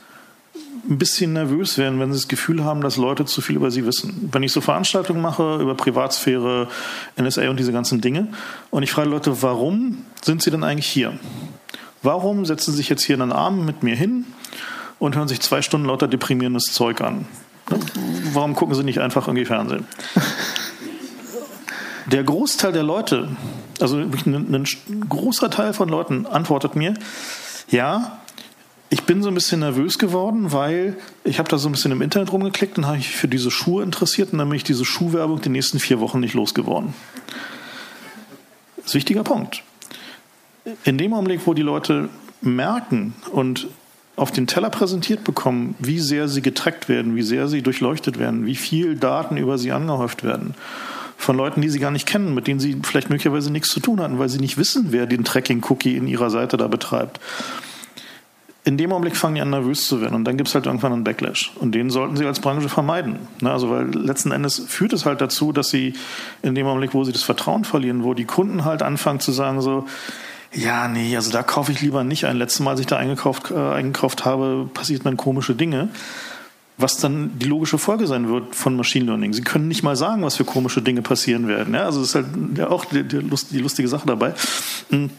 [0.89, 3.85] ein bisschen nervös werden, wenn sie das Gefühl haben, dass Leute zu viel über sie
[3.85, 4.29] wissen.
[4.31, 6.67] Wenn ich so Veranstaltungen mache über Privatsphäre,
[7.17, 8.27] NSA und diese ganzen Dinge
[8.69, 11.17] und ich frage Leute, warum sind sie denn eigentlich hier?
[12.03, 14.25] Warum setzen sie sich jetzt hier in den Arm mit mir hin
[14.99, 17.25] und hören sich zwei Stunden lauter deprimierendes Zeug an.
[18.33, 19.85] Warum gucken sie nicht einfach irgendwie Fernsehen?
[22.07, 23.29] Der Großteil der Leute,
[23.81, 26.93] also ein, ein großer Teil von Leuten antwortet mir,
[27.71, 28.19] ja,
[28.95, 32.01] ich bin so ein bisschen nervös geworden, weil ich habe da so ein bisschen im
[32.01, 35.41] Internet rumgeklickt und habe mich für diese Schuhe interessiert und dann bin ich diese Schuhwerbung
[35.41, 36.93] die nächsten vier Wochen nicht losgeworden.
[38.77, 39.63] Das ist ein wichtiger Punkt.
[40.85, 42.07] In dem Augenblick, wo die Leute
[42.39, 43.67] merken und
[44.15, 48.45] auf den Teller präsentiert bekommen, wie sehr sie getrackt werden, wie sehr sie durchleuchtet werden,
[48.45, 50.53] wie viel Daten über sie angehäuft werden.
[51.17, 53.99] Von Leuten, die sie gar nicht kennen, mit denen sie vielleicht möglicherweise nichts zu tun
[53.99, 57.19] hatten, weil sie nicht wissen, wer den Tracking-Cookie in ihrer Seite da betreibt.
[58.65, 60.91] In dem Augenblick fangen die an, nervös zu werden und dann gibt es halt irgendwann
[60.91, 61.51] einen Backlash.
[61.59, 63.19] Und den sollten sie als Branche vermeiden.
[63.39, 65.93] Ne, also, weil letzten Endes führt es halt dazu, dass sie
[66.41, 69.61] in dem Augenblick, wo sie das Vertrauen verlieren, wo die Kunden halt anfangen zu sagen,
[69.61, 69.85] so,
[70.51, 72.37] ja, nee, also da kaufe ich lieber nicht ein.
[72.37, 75.89] Letztes Mal, als ich da eingekauft, äh, eingekauft habe, passierten komische Dinge.
[76.77, 79.31] Was dann die logische Folge sein wird von Machine Learning.
[79.31, 81.73] Sie können nicht mal sagen, was für komische Dinge passieren werden.
[81.73, 84.33] Ja, also das ist halt auch die, die, die lustige Sache dabei.
[84.89, 85.09] Hm.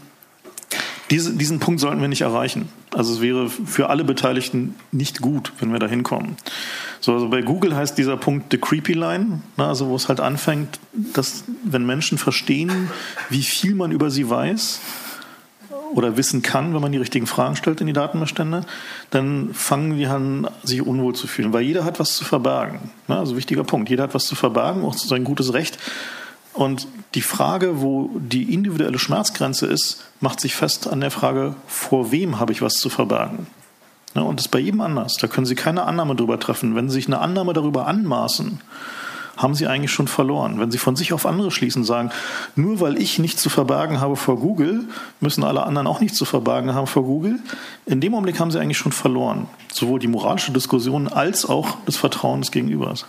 [1.11, 2.69] Diese, diesen Punkt sollten wir nicht erreichen.
[2.93, 6.37] Also es wäre für alle Beteiligten nicht gut, wenn wir da hinkommen.
[7.01, 10.21] So, also bei Google heißt dieser Punkt the creepy line, ne, also wo es halt
[10.21, 12.91] anfängt, dass wenn Menschen verstehen,
[13.31, 14.81] wie viel man über sie weiß,
[15.93, 18.65] oder wissen kann, wenn man die richtigen Fragen stellt in die Datenbestände,
[19.11, 22.91] dann fangen die an, sich unwohl zu fühlen, weil jeder hat was zu verbergen.
[23.09, 23.17] Ne?
[23.17, 25.79] Also wichtiger Punkt, jeder hat was zu verbergen, auch sein gutes Recht.
[26.57, 32.11] Und die Frage, wo die individuelle Schmerzgrenze ist, macht sich fest an der Frage, vor
[32.13, 33.47] wem habe ich was zu verbergen.
[34.15, 34.25] Ne?
[34.25, 35.17] Und das ist bei jedem anders.
[35.21, 36.75] Da können Sie keine Annahme darüber treffen.
[36.75, 38.61] Wenn Sie sich eine Annahme darüber anmaßen,
[39.37, 40.59] haben sie eigentlich schon verloren.
[40.59, 42.11] Wenn sie von sich auf andere schließen, sagen,
[42.55, 44.85] nur weil ich nichts zu verbergen habe vor Google,
[45.21, 47.39] müssen alle anderen auch nichts zu verbergen haben vor Google.
[47.85, 49.47] In dem Augenblick haben sie eigentlich schon verloren.
[49.71, 53.05] Sowohl die moralische Diskussion als auch das Vertrauen des Gegenübers.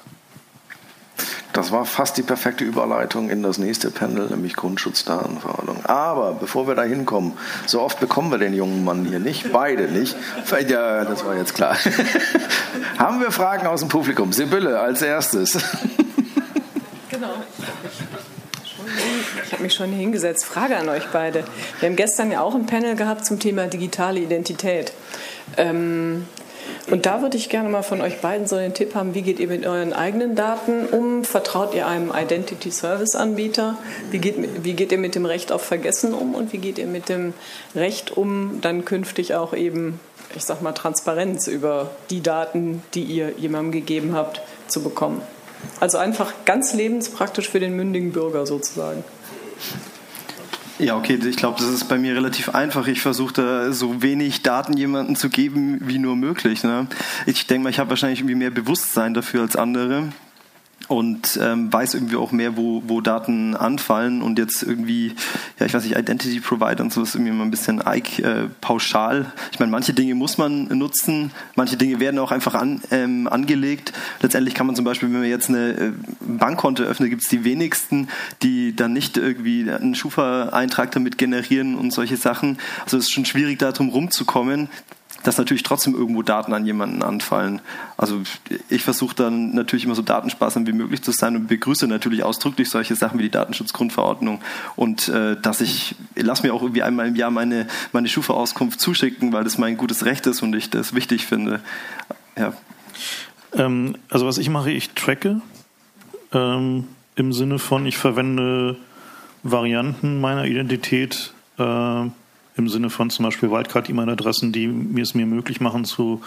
[1.54, 5.86] Das war fast die perfekte Überleitung in das nächste Panel, nämlich Grundschutzdatenverordnung.
[5.86, 7.34] Aber bevor wir da hinkommen,
[7.66, 10.16] so oft bekommen wir den jungen Mann hier nicht, beide nicht.
[10.68, 11.78] Ja, das war jetzt klar.
[12.98, 14.34] Haben wir Fragen aus dem Publikum?
[14.34, 15.58] Sibylle als erstes.
[17.10, 17.34] Genau.
[19.46, 20.46] Ich habe mich schon hingesetzt.
[20.46, 21.44] Frage an euch beide.
[21.80, 24.92] Wir haben gestern ja auch ein Panel gehabt zum Thema digitale Identität.
[25.56, 26.28] Ähm,
[26.90, 29.40] und da würde ich gerne mal von euch beiden so den Tipp haben, wie geht
[29.40, 31.26] ihr mit euren eigenen Daten um?
[31.26, 33.78] Vertraut ihr einem Identity Service Anbieter?
[34.10, 36.34] Wie geht, wie geht ihr mit dem Recht auf Vergessen um?
[36.34, 37.34] Und wie geht ihr mit dem
[37.76, 40.00] Recht um, dann künftig auch eben,
[40.36, 45.22] ich sag mal, Transparenz über die Daten, die ihr jemandem gegeben habt, zu bekommen?
[45.80, 49.04] Also einfach ganz lebenspraktisch für den mündigen Bürger sozusagen.
[50.80, 52.86] Ja, okay, ich glaube, das ist bei mir relativ einfach.
[52.88, 56.64] Ich versuche da so wenig Daten jemandem zu geben wie nur möglich.
[56.64, 56.86] Ne?
[57.26, 60.10] Ich denke mal, ich habe wahrscheinlich irgendwie mehr Bewusstsein dafür als andere
[60.88, 65.14] und ähm, weiß irgendwie auch mehr, wo, wo Daten anfallen und jetzt irgendwie,
[65.60, 69.32] ja, ich weiß nicht, Identity Provider und so ist irgendwie immer ein bisschen äh, pauschal.
[69.52, 73.92] Ich meine, manche Dinge muss man nutzen, manche Dinge werden auch einfach an, ähm, angelegt.
[74.22, 77.44] Letztendlich kann man zum Beispiel, wenn man jetzt eine äh, Bankkonto öffnet, gibt es die
[77.44, 78.08] wenigsten,
[78.42, 82.60] die dann nicht irgendwie einen Schufa-Eintrag damit generieren und solche Sachen.
[82.86, 84.70] Also es ist schon schwierig, da drum rumzukommen
[85.24, 87.62] dass natürlich trotzdem irgendwo Daten an jemanden anfallen.
[87.98, 88.22] Also
[88.70, 92.70] ich versuche dann natürlich immer so datensparsam wie möglich zu sein und begrüße natürlich ausdrücklich
[92.70, 94.42] solche Sachen wie die Datenschutzgrundverordnung
[94.76, 99.34] und äh, dass ich, lass mir auch irgendwie einmal im Jahr meine, meine Schufa-Auskunft zuschicken,
[99.34, 101.62] weil das mein gutes Recht ist und ich das wichtig finde.
[102.38, 102.54] Ja.
[103.54, 105.42] Ähm, also was ich mache, ich tracke
[106.34, 108.78] ähm, im Sinne von, ich verwende
[109.44, 112.06] Varianten meiner Identität äh,
[112.58, 116.22] im Sinne von zum Beispiel Wildcard-E-Mail-Adressen, die mir es mir möglich machen zu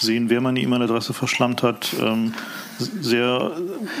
[0.00, 1.94] sehen, wer meine E-Mail-Adresse verschlammt hat.
[2.00, 2.34] Ähm,
[2.78, 3.52] sehr,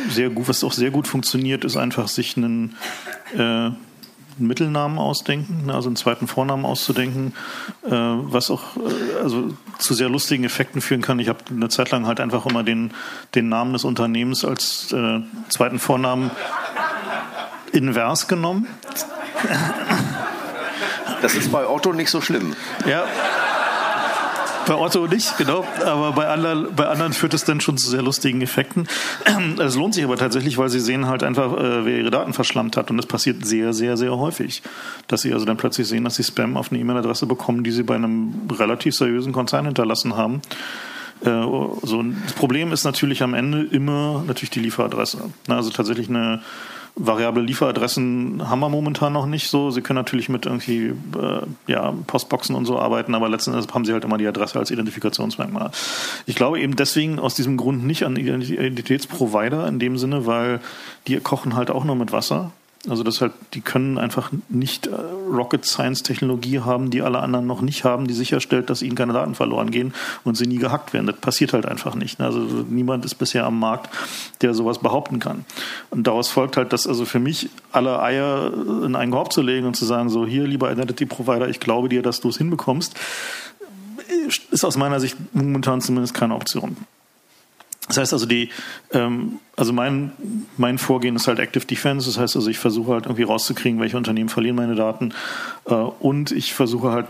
[0.08, 2.74] sehr gut, was auch sehr gut funktioniert, ist einfach sich einen
[3.36, 3.70] äh,
[4.38, 7.34] Mittelnamen ausdenken, ne, also einen zweiten Vornamen auszudenken,
[7.84, 11.18] äh, was auch äh, also zu sehr lustigen Effekten führen kann.
[11.18, 12.92] Ich habe eine Zeit lang halt einfach immer den,
[13.34, 16.30] den Namen des Unternehmens als äh, zweiten Vornamen
[17.72, 18.66] invers genommen.
[21.24, 22.54] Das ist bei Otto nicht so schlimm.
[22.86, 23.06] Ja.
[24.66, 25.64] Bei Otto nicht, genau.
[25.82, 28.86] Aber bei anderen, bei anderen führt es dann schon zu sehr lustigen Effekten.
[29.58, 32.76] Es lohnt sich aber tatsächlich, weil sie sehen halt einfach, äh, wer ihre Daten verschlammt
[32.76, 32.90] hat.
[32.90, 34.62] Und das passiert sehr, sehr, sehr häufig.
[35.08, 37.84] Dass sie also dann plötzlich sehen, dass sie Spam auf eine E-Mail-Adresse bekommen, die sie
[37.84, 40.42] bei einem relativ seriösen Konzern hinterlassen haben.
[41.22, 45.30] Äh, so, das Problem ist natürlich am Ende immer natürlich die Lieferadresse.
[45.48, 46.42] Also tatsächlich eine
[46.96, 49.70] variable Lieferadressen haben wir momentan noch nicht so.
[49.70, 53.84] Sie können natürlich mit irgendwie äh, ja, Postboxen und so arbeiten, aber letzten Endes haben
[53.84, 55.70] sie halt immer die Adresse als Identifikationsmerkmal.
[56.26, 60.60] Ich glaube eben deswegen aus diesem Grund nicht an Identitätsprovider in dem Sinne, weil
[61.08, 62.52] die kochen halt auch nur mit Wasser
[62.88, 64.94] also das halt, die können einfach nicht äh,
[65.30, 69.12] Rocket Science Technologie haben, die alle anderen noch nicht haben, die sicherstellt, dass ihnen keine
[69.12, 69.94] Daten verloren gehen
[70.24, 71.06] und sie nie gehackt werden.
[71.06, 72.18] Das passiert halt einfach nicht.
[72.18, 72.26] Ne?
[72.26, 73.90] Also niemand ist bisher am Markt,
[74.42, 75.44] der sowas behaupten kann.
[75.90, 78.52] Und daraus folgt halt, dass also für mich alle Eier
[78.84, 81.88] in einen Korb zu legen und zu sagen, so hier, lieber Identity Provider, ich glaube
[81.88, 82.94] dir, dass du es hinbekommst,
[84.50, 86.76] ist aus meiner Sicht momentan zumindest keine Option.
[87.88, 88.48] Das heißt also die,
[88.92, 90.12] ähm, also mein,
[90.56, 92.06] mein Vorgehen ist halt Active Defense.
[92.06, 95.12] Das heißt also ich versuche halt irgendwie rauszukriegen, welche Unternehmen verlieren meine Daten
[95.66, 97.06] äh, und ich versuche halt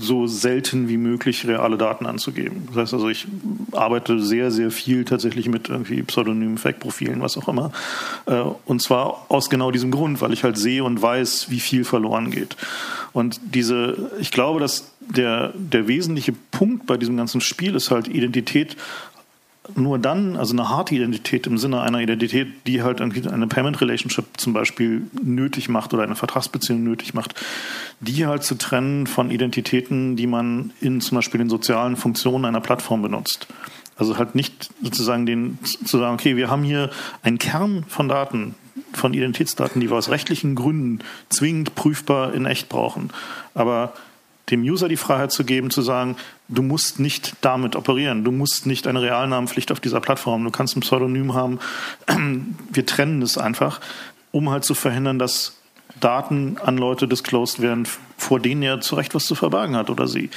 [0.00, 2.64] so selten wie möglich reale Daten anzugeben.
[2.68, 3.26] Das heißt also, ich
[3.72, 7.72] arbeite sehr, sehr viel tatsächlich mit irgendwie Pseudonymen, Fake-Profilen, was auch immer.
[8.26, 11.84] Äh, und zwar aus genau diesem Grund, weil ich halt sehe und weiß, wie viel
[11.84, 12.56] verloren geht.
[13.12, 18.08] Und diese, ich glaube, dass der, der wesentliche Punkt bei diesem ganzen Spiel ist halt
[18.08, 18.76] Identität
[19.74, 24.24] nur dann, also eine harte Identität im Sinne einer Identität, die halt eine Payment Relationship
[24.36, 27.34] zum Beispiel nötig macht oder eine Vertragsbeziehung nötig macht,
[28.00, 32.60] die halt zu trennen von Identitäten, die man in zum Beispiel den sozialen Funktionen einer
[32.60, 33.48] Plattform benutzt.
[33.96, 36.90] Also halt nicht sozusagen den, zu sagen, okay, wir haben hier
[37.22, 38.54] einen Kern von Daten,
[38.92, 41.00] von Identitätsdaten, die wir aus rechtlichen Gründen
[41.30, 43.10] zwingend prüfbar in echt brauchen.
[43.54, 43.94] Aber
[44.50, 46.16] dem User die Freiheit zu geben, zu sagen,
[46.48, 50.76] du musst nicht damit operieren, du musst nicht eine Realnamenpflicht auf dieser Plattform, du kannst
[50.76, 51.58] ein Pseudonym haben.
[52.70, 53.80] Wir trennen es einfach,
[54.30, 55.56] um halt zu verhindern, dass
[56.00, 57.86] Daten an Leute disclosed werden,
[58.18, 60.30] vor denen er zu Recht was zu verbergen hat oder sie.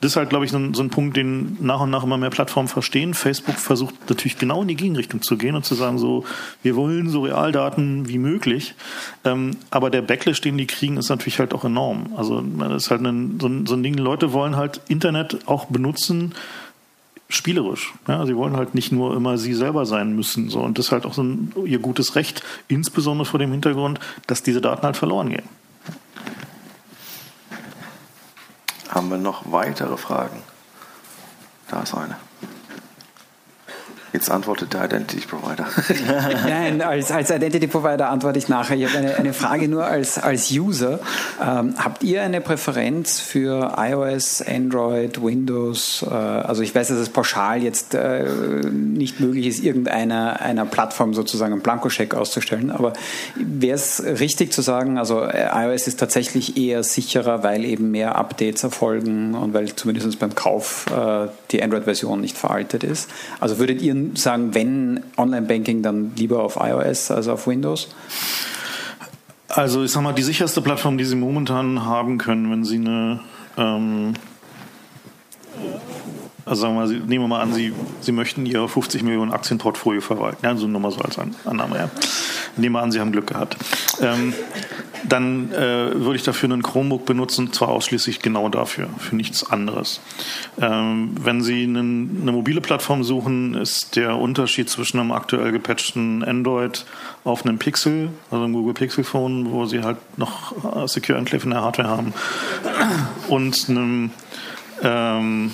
[0.00, 2.16] Das ist halt, glaube ich, so ein, so ein, Punkt, den nach und nach immer
[2.16, 3.14] mehr Plattformen verstehen.
[3.14, 6.24] Facebook versucht natürlich genau in die Gegenrichtung zu gehen und zu sagen, so,
[6.62, 8.74] wir wollen so Realdaten wie möglich.
[9.24, 12.14] Ähm, aber der Backlash, den die kriegen, ist natürlich halt auch enorm.
[12.16, 15.66] Also das ist halt ein, so, ein, so ein Ding, Leute wollen halt Internet auch
[15.66, 16.34] benutzen,
[17.34, 17.94] spielerisch.
[18.08, 20.50] Ja, sie wollen halt nicht nur immer sie selber sein müssen.
[20.50, 20.60] So.
[20.60, 24.42] Und das ist halt auch so ein, ihr gutes Recht, insbesondere vor dem Hintergrund, dass
[24.42, 25.48] diese Daten halt verloren gehen.
[28.88, 30.42] Haben wir noch weitere Fragen?
[31.68, 32.16] Da ist eine.
[34.14, 35.66] Jetzt antwortet der Identity Provider.
[36.46, 38.76] Nein, als, als Identity Provider antworte ich nachher.
[38.76, 41.00] Ich habe eine, eine Frage nur als, als User.
[41.42, 46.06] Ähm, habt ihr eine Präferenz für iOS, Android, Windows?
[46.08, 48.24] Äh, also ich weiß, dass es pauschal jetzt äh,
[48.70, 52.70] nicht möglich ist, irgendeiner einer Plattform sozusagen einen Blankoscheck auszustellen.
[52.70, 52.92] Aber
[53.34, 58.14] wäre es richtig zu sagen, also äh, iOS ist tatsächlich eher sicherer, weil eben mehr
[58.14, 63.10] Updates erfolgen und weil zumindest beim Kauf äh, die Android-Version nicht veraltet ist?
[63.40, 67.88] Also würdet ihr sagen, wenn Online-Banking, dann lieber auf iOS als auf Windows?
[69.48, 73.20] Also ich sag mal, die sicherste Plattform, die Sie momentan haben können, wenn Sie eine
[73.56, 74.14] ähm,
[76.46, 80.00] also sagen wir mal, nehmen wir mal an, Sie, Sie möchten Ihr 50 Millionen Aktienportfolio
[80.00, 80.44] verwalten.
[80.44, 81.76] Ja, so nur mal so als Annahme.
[81.76, 81.90] Ja.
[82.56, 83.56] Nehmen wir an, Sie haben Glück gehabt.
[84.00, 84.34] Ähm,
[85.08, 90.00] dann äh, würde ich dafür einen Chromebook benutzen, zwar ausschließlich genau dafür, für nichts anderes.
[90.60, 96.24] Ähm, wenn Sie einen, eine mobile Plattform suchen, ist der Unterschied zwischen einem aktuell gepatchten
[96.24, 96.84] Android
[97.24, 101.44] auf einem Pixel, also einem Google Pixel Phone, wo Sie halt noch äh, Secure Enclave
[101.44, 102.14] in der Hardware haben,
[103.28, 104.10] und einem
[104.82, 105.52] ähm,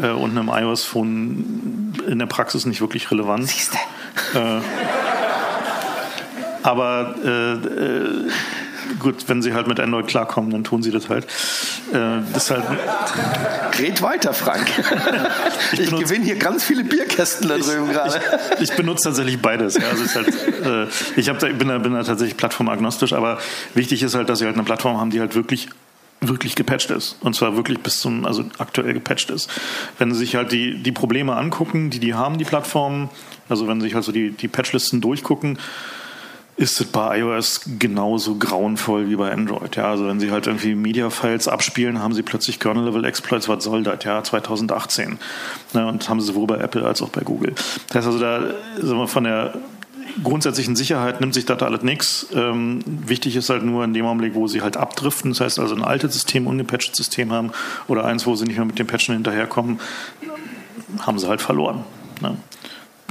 [0.00, 3.48] äh, und einem iOS-Phone in der Praxis nicht wirklich relevant.
[3.48, 3.78] Siehste.
[4.34, 4.60] Äh,
[6.62, 8.30] aber äh, äh,
[8.98, 11.24] gut, wenn sie halt mit Android klarkommen, dann tun sie das halt.
[11.92, 12.64] Äh, das halt
[13.78, 14.66] Red weiter, Frank.
[15.72, 18.20] ich, ich gewinne hier ganz viele Bierkästen da drüben gerade.
[18.56, 19.76] Ich, ich, benutze tatsächlich beides.
[19.76, 19.82] Ja.
[19.90, 23.38] Also halt, äh, ich da, bin, da, bin da tatsächlich plattformagnostisch, aber
[23.74, 25.68] wichtig ist halt, dass sie halt eine Plattform haben, die halt wirklich
[26.24, 27.16] wirklich gepatcht ist.
[27.20, 29.50] Und zwar wirklich bis zum, also aktuell gepatcht ist.
[29.98, 33.10] Wenn Sie sich halt die, die Probleme angucken, die die haben, die Plattformen,
[33.48, 35.58] also wenn Sie sich also die, die Patchlisten durchgucken,
[36.56, 39.74] ist es bei iOS genauso grauenvoll wie bei Android.
[39.76, 43.48] Ja, also wenn Sie halt irgendwie Media-Files abspielen, haben Sie plötzlich Kernel-Level-Exploits.
[43.48, 44.04] Was soll das?
[44.04, 45.18] Ja, 2018.
[45.72, 47.54] Ja, und haben Sie sowohl bei Apple als auch bei Google.
[47.88, 48.40] Das heißt also, da
[48.76, 49.54] sagen wir, von der
[50.22, 52.26] grundsätzlichen Sicherheit nimmt sich das alles nichts.
[52.34, 55.74] Ähm, wichtig ist halt nur in dem Augenblick, wo sie halt abdriften, das heißt also
[55.74, 57.52] ein altes System, ungepatchtes System haben
[57.88, 59.80] oder eins, wo sie nicht mehr mit dem Patchen hinterherkommen,
[61.00, 61.84] haben sie halt verloren.
[62.20, 62.36] Ne?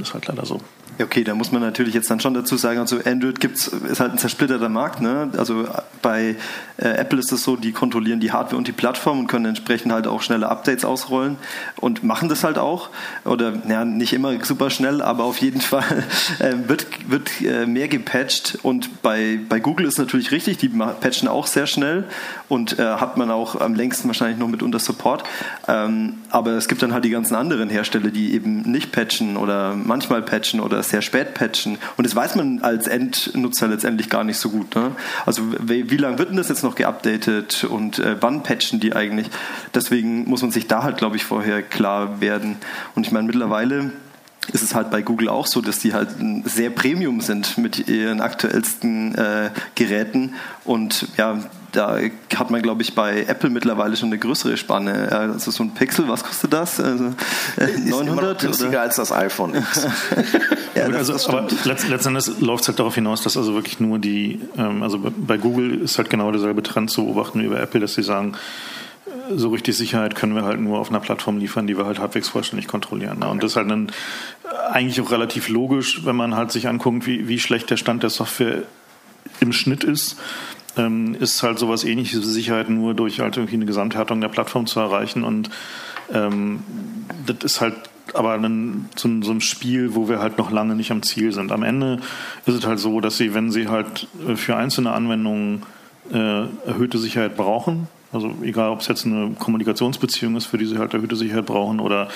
[0.00, 0.60] Ist halt leider so.
[1.00, 4.12] Okay, da muss man natürlich jetzt dann schon dazu sagen, also Android gibt's, ist halt
[4.12, 5.00] ein zersplitterter Markt.
[5.00, 5.30] Ne?
[5.38, 5.66] Also
[6.02, 6.36] bei
[6.76, 9.90] äh, Apple ist es so, die kontrollieren die Hardware und die Plattform und können entsprechend
[9.90, 11.36] halt auch schnelle Updates ausrollen
[11.76, 12.90] und machen das halt auch.
[13.24, 16.04] Oder ja, nicht immer super schnell, aber auf jeden Fall
[16.40, 18.58] äh, wird, wird äh, mehr gepatcht.
[18.62, 22.04] Und bei, bei Google ist natürlich richtig, die patchen auch sehr schnell
[22.48, 25.24] und äh, hat man auch am längsten wahrscheinlich noch mit unter Support.
[25.68, 29.74] Ähm, aber es gibt dann halt die ganzen anderen Hersteller, die eben nicht patchen oder
[29.74, 31.78] manchmal patchen oder sehr spät patchen.
[31.96, 34.74] Und das weiß man als Endnutzer letztendlich gar nicht so gut.
[34.74, 34.92] Ne?
[35.26, 38.94] Also wie, wie lange wird denn das jetzt noch geupdatet und äh, wann patchen die
[38.94, 39.28] eigentlich?
[39.74, 42.56] Deswegen muss man sich da halt, glaube ich, vorher klar werden.
[42.94, 43.92] Und ich meine, mittlerweile
[44.52, 46.08] ist es halt bei Google auch so, dass die halt
[46.44, 50.34] sehr Premium sind mit ihren aktuellsten äh, Geräten
[50.64, 51.38] und ja,
[51.72, 51.98] da
[52.36, 55.10] hat man, glaube ich, bei Apple mittlerweile schon eine größere Spanne.
[55.10, 56.78] Also so ein Pixel, was kostet das?
[56.78, 57.14] Also,
[57.56, 58.40] äh, 900?
[58.40, 58.82] günstiger oder?
[58.82, 59.86] als das iPhone X.
[60.74, 63.98] ja, das, also, das aber letztendlich läuft es halt darauf hinaus, dass also wirklich nur
[63.98, 67.80] die, ähm, also bei Google ist halt genau derselbe Trend zu beobachten wie bei Apple,
[67.80, 68.34] dass sie sagen,
[69.34, 72.28] so richtig Sicherheit können wir halt nur auf einer Plattform liefern, die wir halt halbwegs
[72.28, 73.20] vollständig kontrollieren.
[73.20, 73.28] Ne?
[73.28, 73.92] Und das ist halt dann
[74.70, 78.10] eigentlich auch relativ logisch, wenn man halt sich anguckt, wie, wie schlecht der Stand der
[78.10, 78.62] Software
[79.40, 80.16] im Schnitt ist
[80.76, 84.80] ähm, ist halt sowas ähnliches Sicherheit nur durch halt irgendwie eine Gesamthärtung der Plattform zu
[84.80, 85.50] erreichen und
[86.12, 86.60] ähm,
[87.26, 87.74] das ist halt
[88.14, 91.52] aber ein, so, so ein Spiel, wo wir halt noch lange nicht am Ziel sind.
[91.52, 92.00] Am Ende
[92.46, 95.62] ist es halt so, dass sie, wenn sie halt äh, für einzelne Anwendungen
[96.12, 100.78] äh, erhöhte Sicherheit brauchen, also egal ob es jetzt eine Kommunikationsbeziehung ist, für die sie
[100.78, 102.08] halt erhöhte Sicherheit brauchen oder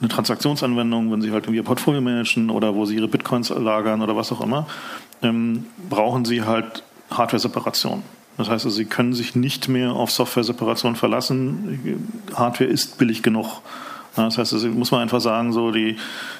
[0.00, 4.02] eine Transaktionsanwendung, wenn sie halt irgendwie ihr Portfolio managen oder wo sie ihre Bitcoins lagern
[4.02, 4.66] oder was auch immer,
[5.22, 8.02] ähm, brauchen sie halt Hardware-Separation.
[8.36, 12.10] Das heißt, also, Sie können sich nicht mehr auf Software-Separation verlassen.
[12.34, 13.62] Hardware ist billig genug.
[14.16, 15.96] Das heißt, also muss man einfach sagen, so die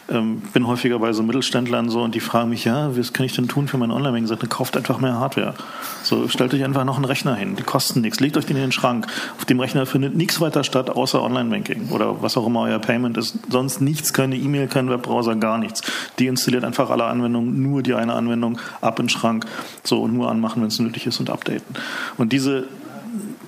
[0.08, 3.34] ähm, bin häufiger bei so Mittelständlern so und die fragen mich, ja, was kann ich
[3.34, 4.26] denn tun für mein Online-Banking?
[4.26, 5.54] Sagt, kauft einfach mehr Hardware.
[6.02, 8.62] So stellt euch einfach noch einen Rechner hin, die kosten nichts, legt euch den in
[8.62, 9.06] den Schrank.
[9.36, 13.16] Auf dem Rechner findet nichts weiter statt außer Online-Banking oder was auch immer euer Payment
[13.18, 13.38] ist.
[13.50, 15.82] Sonst nichts, keine E-Mail, kein Webbrowser, gar nichts.
[16.18, 19.46] Die installiert einfach alle Anwendungen, nur die eine Anwendung ab in den Schrank,
[19.84, 21.76] so und nur anmachen, wenn es nötig ist und updaten.
[22.16, 22.64] Und diese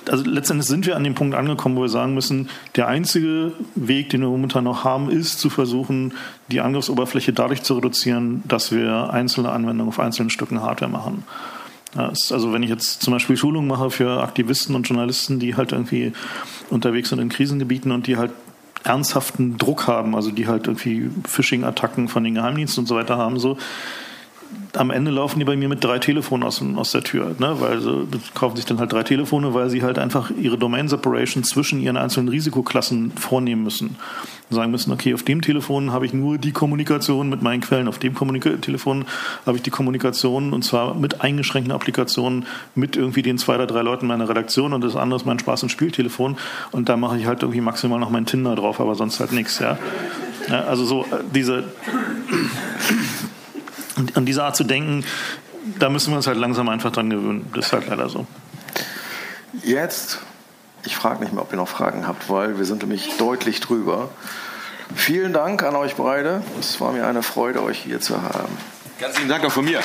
[0.08, 4.10] also letztendlich sind wir an dem Punkt angekommen, wo wir sagen müssen, der einzige Weg,
[4.10, 6.14] den wir momentan noch haben, ist zu versuchen,
[6.48, 11.24] die Angriffsoberfläche dadurch zu reduzieren, dass wir einzelne Anwendungen auf einzelnen Stücken Hardware machen.
[11.94, 16.12] also wenn ich jetzt zum Beispiel Schulungen mache für Aktivisten und Journalisten, die halt irgendwie
[16.70, 18.32] unterwegs sind in Krisengebieten und die halt
[18.84, 23.38] ernsthaften Druck haben, also die halt irgendwie Phishing-Attacken von den Geheimdiensten und so weiter haben,
[23.38, 23.58] so,
[24.76, 27.56] am Ende laufen die bei mir mit drei Telefonen aus, aus der Tür, ne?
[27.60, 31.42] weil sie kaufen sich dann halt drei Telefone, weil sie halt einfach ihre Domain Separation
[31.42, 33.96] zwischen ihren einzelnen Risikoklassen vornehmen müssen.
[34.50, 37.98] Sagen müssen, okay, auf dem Telefon habe ich nur die Kommunikation mit meinen Quellen, auf
[37.98, 39.04] dem Kommunika Telefon
[39.46, 43.82] habe ich die Kommunikation und zwar mit eingeschränkten Applikationen mit irgendwie den zwei oder drei
[43.82, 46.36] Leuten meiner Redaktion und das andere ist mein Spaß- und Spieltelefon
[46.72, 49.58] und da mache ich halt irgendwie maximal noch mein Tinder drauf, aber sonst halt nichts,
[49.58, 49.78] ja.
[50.48, 51.64] ja also so äh, diese
[53.98, 55.04] und an diese Art zu denken,
[55.78, 57.50] da müssen wir uns halt langsam einfach dran gewöhnen.
[57.54, 58.26] Das ist halt leider so.
[59.62, 60.20] Jetzt,
[60.84, 64.10] ich frage nicht mehr, ob ihr noch Fragen habt, weil wir sind nämlich deutlich drüber.
[64.94, 66.42] Vielen Dank an euch beide.
[66.58, 68.56] Es war mir eine Freude, euch hier zu haben.
[68.98, 69.80] Ganz vielen Dank auch von mir.